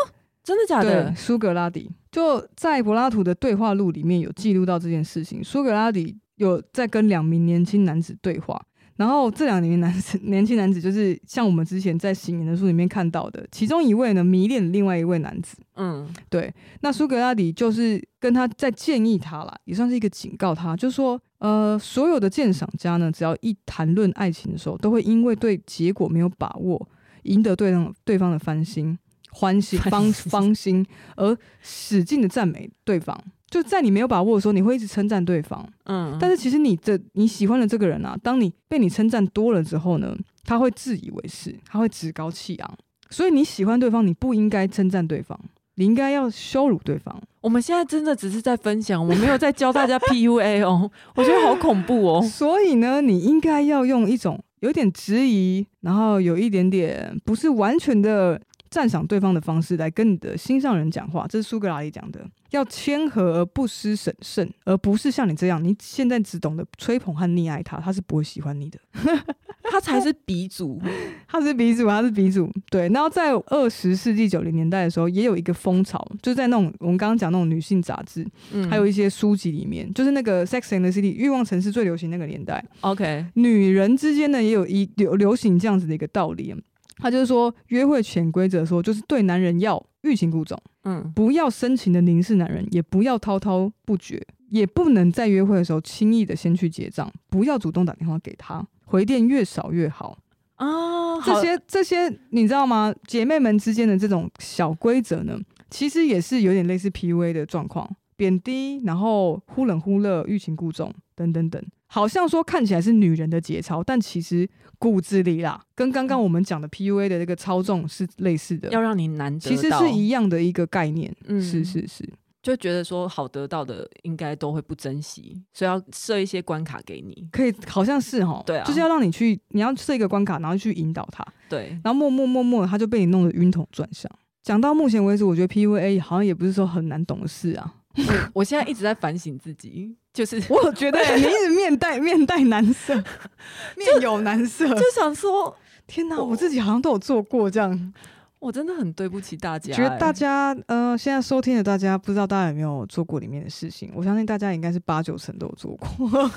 [0.44, 1.12] 真的假的？
[1.16, 5.42] 苏格拉底就在柏拉图的对话录里面有记录到这件事情。
[5.42, 8.60] 苏格拉底有在跟两名年轻男子对话。
[8.96, 15.56] 然后这两名男子，年轻男子就是像我们之前在《行人》的书里面看到的，其中一位呢迷恋另外一位男子。
[15.76, 16.52] 嗯，对。
[16.82, 26.86] 那苏格拉底就是跟他在建议他啦，也算是一个警告他，就是说，呃，所有的鉴赏家呢，只要一谈论爱情的时候，都会因为对结果没有把握，
[27.22, 28.98] 赢得对方对方的欢心、
[29.30, 30.84] 欢喜、 芳芳心，
[31.16, 33.18] 而使劲的赞美对方。
[33.50, 42.78] 就在你没有把握的时候，你会一直称赞对方，嗯，但是其实你这你喜欢的这个人啊，当你被你称赞多了之后呢，他会自以为是，他会趾高气昂，
[43.10, 45.36] 所以你喜欢对方，你不应该称赞对方，
[45.74, 47.20] 你应该要羞辱对方。
[47.40, 52.22] 我们现在真的只是在分享，我没有在教大家 PUA 哦，我觉得好恐怖哦。
[52.22, 58.40] 所以呢，你应该要用一种有点质疑，然后有一点点不是完全的。
[58.70, 62.24] 赞赏对方的方式来跟你的心上人讲话，这是苏格拉底讲的。
[62.50, 68.78] 要谦和而不失审慎，而不是像你这样，你现在只懂得吹捧和溺爱他，他是不会喜欢你的。
[69.70, 70.80] 他才是鼻祖，
[71.28, 72.50] 他是鼻祖，他是鼻祖。
[72.70, 82.64] 对，然后在二十世纪九零年代的时候，也有一个风潮，就在那种我们刚刚讲那种女性杂志，嗯，还有一些书籍里面，就是那个《Sex and the City》欲望城市最流行那个年代。
[82.80, 86.52] OK，女人之间呢，也有一流流行这样子的一个道理。
[87.00, 100.18] 他就是说，约会潜规则说，就是对男人要欲擒故纵，嗯，不要深情的凝视男人，也不要滔滔不绝，也不能在约会的时候轻易的先去结账，不要主动打电话给他，回电越少越好
[100.56, 101.20] 啊。
[101.22, 102.94] 这些这些你知道吗？
[103.06, 105.38] 姐妹们之间的这种小规则呢，
[105.68, 111.62] 其实也是有点类似 PUA 的状况，贬低，然后忽冷忽热，欲擒故纵，等等等。
[111.92, 121.12] 好像说看起来是女人的节操，但其实骨子里啦，跟刚刚我们讲的 PUA 的那个操纵是类似的，要让你难得，其实是一样的一个概念。
[121.26, 122.08] 嗯，是是是，
[122.40, 127.26] 就觉得说好得到的应该都会不珍惜，所以要设一些关卡给你。
[127.32, 134.08] 可以，好像是哈，对啊，就是要让你去，你要设一个关卡，然后去引导他，对，然后默默默默他就被你弄得晕头转向。
[134.44, 137.74] 讲到目前为止，我觉得 PUA 好像也不是说很难懂的事啊。
[137.96, 138.02] 我
[138.40, 142.94] 我现在一直在反省自己，就是 我觉得你一直面带面带难色，
[143.76, 147.92] 面有难色，就想说，天哪，我自己好像都有做过这样，
[148.38, 149.76] 我真的很对不起大家、欸。
[149.76, 153.90] 觉得大家呃，现在收听的大家，不知道大家有没有做过里面的事情？
[153.94, 156.30] 我相信大家应该是八九成都有做过，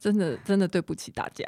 [0.00, 1.44] 真的真的对不起大家。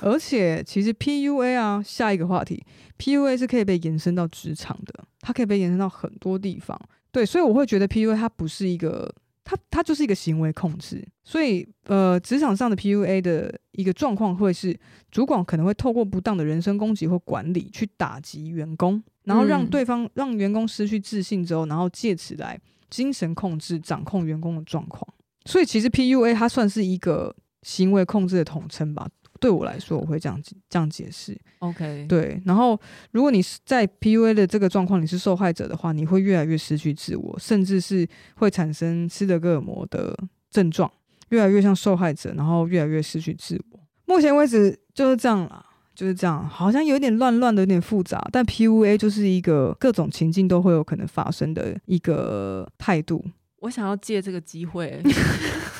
[0.00, 2.64] 而且其实 PUA 啊，下一个话题
[2.98, 6.80] ，PUA 是可以被延伸到职场的，它可以被延伸到很多地方。
[7.12, 11.06] 对，所以我会觉得 PUA 它不是一个，它它就是一个行为控制。
[11.22, 14.74] 所以呃，职场上的 PUA 的一个状况会是，
[15.10, 22.58] 主管可能会透过不当的人身攻击或管理去打击员工，然后让对方、嗯、让员工失去自信之后，然后借此来
[22.88, 25.06] 精神控制、掌控员工的状况。
[25.44, 29.06] 所以其实 PUA 它算是一个行为控制的统称吧。
[29.42, 30.40] 对我来说，我会这样
[30.70, 31.36] 这样解释。
[31.58, 32.40] OK，对。
[32.46, 32.80] 然后，
[33.10, 40.16] 如果你是在 PUA 的这个状况，你是受害者的话，你会越来越失去自我，甚至是会产生斯德哥尔摩的
[40.48, 40.88] 症状，
[41.30, 43.80] 越来越像受害者，然后越来越失去自我。
[44.06, 48.24] 目前为止就是这样啦，就是这样，好像有点乱乱的，有点复杂。
[48.30, 53.24] 但 PUA 就是一个各种情境都会有可能发生的一个态度。
[53.58, 55.02] 我想要借这个机会，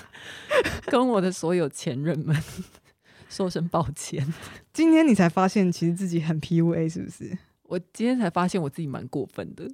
[0.86, 2.36] 跟我的所有前任们。
[3.32, 4.24] 说声抱歉，
[4.74, 7.36] 今天你才发现其实自己很 PUA 是不是？
[7.64, 9.66] 我今天才发现我自己蛮过分的，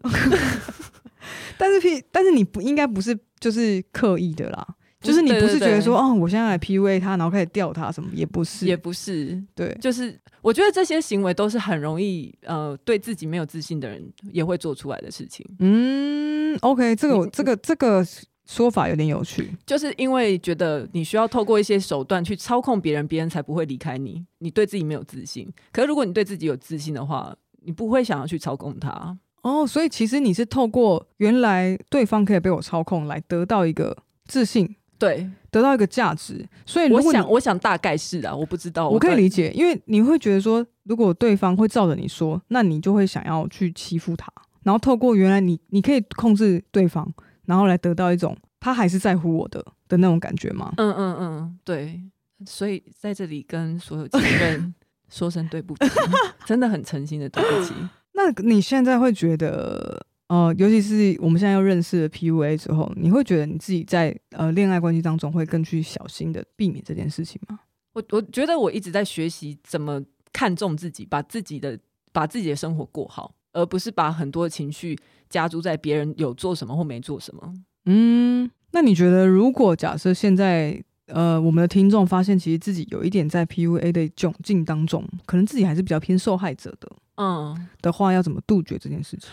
[1.59, 4.64] 但是 P，但是你不应该不是就是刻意的啦，
[5.00, 15.44] 就是你不是觉得说哦，我现在来 PUA 他，然后开始吊他什么，也不是，也不是，对，就是我觉得这些行为都是很容易呃对自己没有自信的人也会做出来的事情。
[15.59, 18.06] 嗯，OK，这个这个这个。
[18.49, 24.24] 说法有点有趣，就是因为觉得你需要透过一些手段去操控别人，别人才不会离开你。
[24.38, 29.16] 你对自己没有自信，可是如果你对自己有自信的话，你不会想要去操控他。
[29.42, 33.94] 哦，所以其实你是透过原来对方可以被我操控来得到一个
[34.24, 36.42] 自信，对，得到一个价值。
[36.64, 44.32] 所以我想，我想大概是啊，我不知道，我可以理解，因为你会觉得说，如果对方会照着你说，那你就会想要去欺负他，
[44.62, 47.12] 然后透过原来你你可以控制对方。
[47.49, 50.70] 然后来得到一种他还是在乎我的的那种感觉吗？
[50.76, 51.99] 嗯嗯嗯，对。
[52.46, 54.74] 所以在这里跟所有前任
[55.09, 55.90] 说声对不起，
[56.46, 57.72] 真的很诚心的对不起。
[58.12, 67.59] 那你现在会觉得，呃，尤其是我们现在又认识了 PUA 之后，你会觉得你自己在呃恋爱关系当中会更去小心的避免这件事情吗？
[67.94, 70.01] 我我觉得我一直在学习怎么
[70.32, 71.76] 看重自己，把自己的
[72.12, 74.99] 把自己的生活过好，而不是把很多的情绪。
[75.30, 77.53] 加注在别人有做什么或没做什么。
[77.84, 89.28] 嗯，那你觉得，如果假设现在呃，我们的听众发现其实自己有一点在 PUA 的窘境当中，可能自己还是比较偏受害者的，嗯，的话，要怎么杜绝这件事情？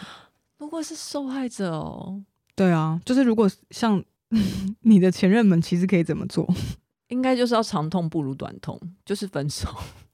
[0.58, 2.22] 如果是受害者哦，
[2.58, 4.04] 对啊，就是如果像
[4.84, 6.46] 你的前任们，其实可以怎么做？
[7.08, 9.70] 应该就是要长痛不如短痛，就是分手。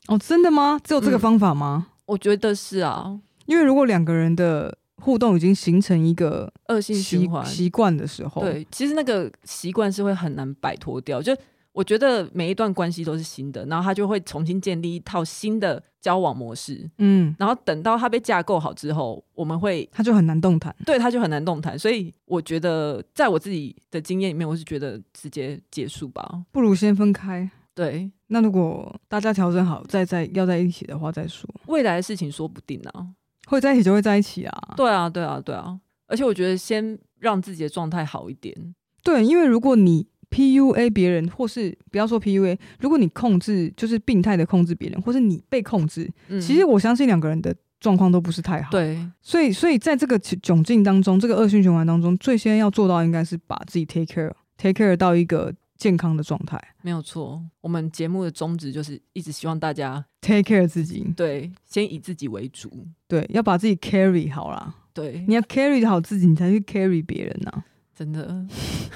[0.09, 0.79] 哦，真的吗？
[0.83, 1.87] 只有这个方法吗？
[1.87, 4.77] 嗯，我觉得是啊，因为如果两个人的。
[5.03, 11.19] 互动已经形成一个恶性循环习惯的时候，对，其实那个习惯是会很难摆脱掉。
[11.19, 11.35] 就
[11.71, 16.87] 我觉得每一段关系都是新的，然后他就会重新建立一套新的交往模式。
[16.99, 21.79] 嗯，然后等到他被架构好之后，我们会他就很难动弹，对，他就很难动弹。
[21.79, 27.49] 所以我觉得，在我自己的经验里面，我是觉得直接结束吧，不如先分开。
[27.73, 33.07] 对，那如果大家调整好，再再要在一起的话再说，未来的事情说不定啊。
[33.51, 34.73] 会在一起就会在一起啊！
[34.77, 35.77] 对啊，对啊，对啊！
[36.07, 38.55] 而且我觉得先让自己的状态好一点。
[39.03, 48.71] 对，因为如果你 PUA 别人，或是不要说 PUA，如果你控制就是病态的控制别人，或是你被控制，嗯，其实我相信两个人的状况都不是太好。
[48.71, 55.53] 对，所以，所以在这个窘境当中，这个恶性循环当中，最先要做到应该是把自己 take care，take care 到一个。
[55.81, 57.41] 健康的状态没有错。
[57.59, 62.69] 我们节目的宗旨就是一直希望大家 take care 自己，对，先以自己为主，
[63.07, 64.75] 对，要把自己 carry 好啦。
[64.93, 67.65] 对，你要 carry 好自己，你才去 carry 别人呐、啊。
[67.97, 68.45] 真的，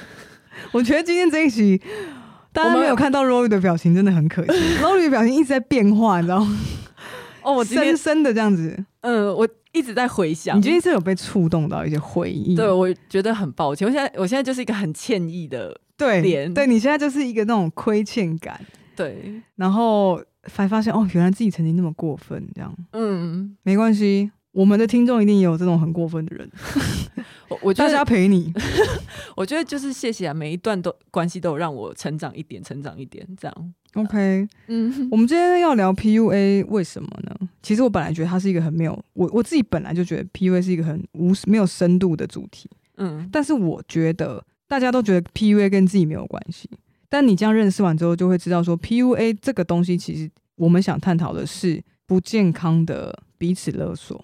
[0.73, 1.81] 我觉得今天这一集，
[2.53, 4.51] 大家没有看到 Rory 的表情，真的很可惜。
[4.77, 6.59] Rory 的表情一直在变化，你知道吗？
[7.41, 8.85] 哦，我深深的这样子。
[9.01, 10.55] 嗯，我一直在回想。
[10.55, 12.55] 你今天是有被触动到一些回忆？
[12.55, 13.87] 对，我觉得很抱歉。
[13.87, 16.53] 我现在，我现在就是一个很歉意的对脸。
[16.53, 18.59] 对，你现在就是一个那种亏欠感。
[18.95, 22.73] 对，然后才发现哦，原来自己曾经那么过分，这样。
[22.93, 24.31] 嗯，没关系。
[24.51, 26.49] 我们的听众一定也有这种很过分的人，
[27.49, 28.53] 我我大家陪你，
[29.35, 33.73] 我觉得就是谢谢啊，每一段都关系都有让我成长一点，成长一点，这样。
[33.95, 37.35] OK，嗯，我们今天要聊 PUA 为什么呢？
[37.61, 44.41] 其实我本来觉得它是一个很没有，我我自己本来就觉得 PUA 是一个很无没有深度的主题，嗯，但是我觉得
[44.75, 46.69] 大家都觉得 PUA 跟自己没有关系，
[47.07, 54.21] 但你这样认识完之后，就会知道说 PUA 这个东西其实我们想探讨的是不健康的彼此勒索。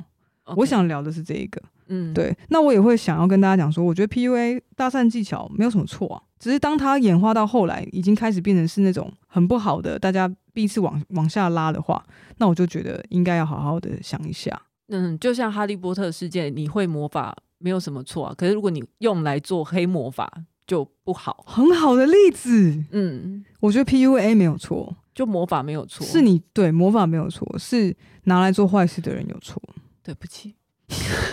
[0.58, 12.04] 我想聊的是这一个，嗯，对，那我也会想要跟大家讲说，我觉得 PUA 搭讪技巧没有什么错啊，只是当它演化到后来，已经开始变成是那种很不好的，大家彼此往往下拉的话，
[12.40, 14.62] 那我就觉得应该要好好的想一下。
[14.90, 20.32] 嗯，就像哈利波特世界，你会魔法没有什么错啊，可是如果你用来做黑魔法
[20.68, 21.44] 就不好。
[21.48, 29.62] 很好的例子，嗯，我觉得 PUA 没有错，就魔法没有错，是你对魔法没有错，是拿来做坏事的人有错。
[30.04, 30.56] 对不起，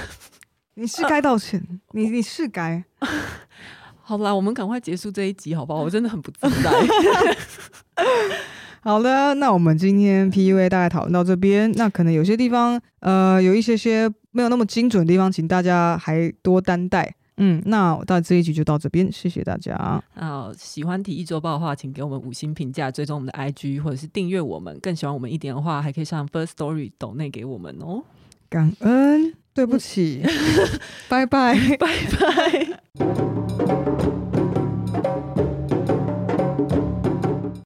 [0.75, 2.85] 你是该道歉， 啊、你你是该。
[4.03, 5.83] 好啦，我们赶快结束这一集，好不好？
[5.83, 6.71] 我真的很不自在。
[8.81, 17.15] 好的，那我们今天 PUA 大概讨论到这边，那可能有些地方呃有一些些没有那么精准的地方，请大家还多担待。
[17.41, 19.75] 嗯，那我到这一集就到这边，谢谢大家。
[20.15, 24.77] 啊，喜欢体育周报的话，请给我们五星评价，追踪我们的 IG 或者是订阅我们。
[24.81, 28.03] 更喜欢我们一点的话，还可以上 First Story 抖内给我们哦。
[28.51, 30.23] 感恩，对不起，
[31.09, 31.87] 拜拜，拜
[32.97, 33.88] 拜。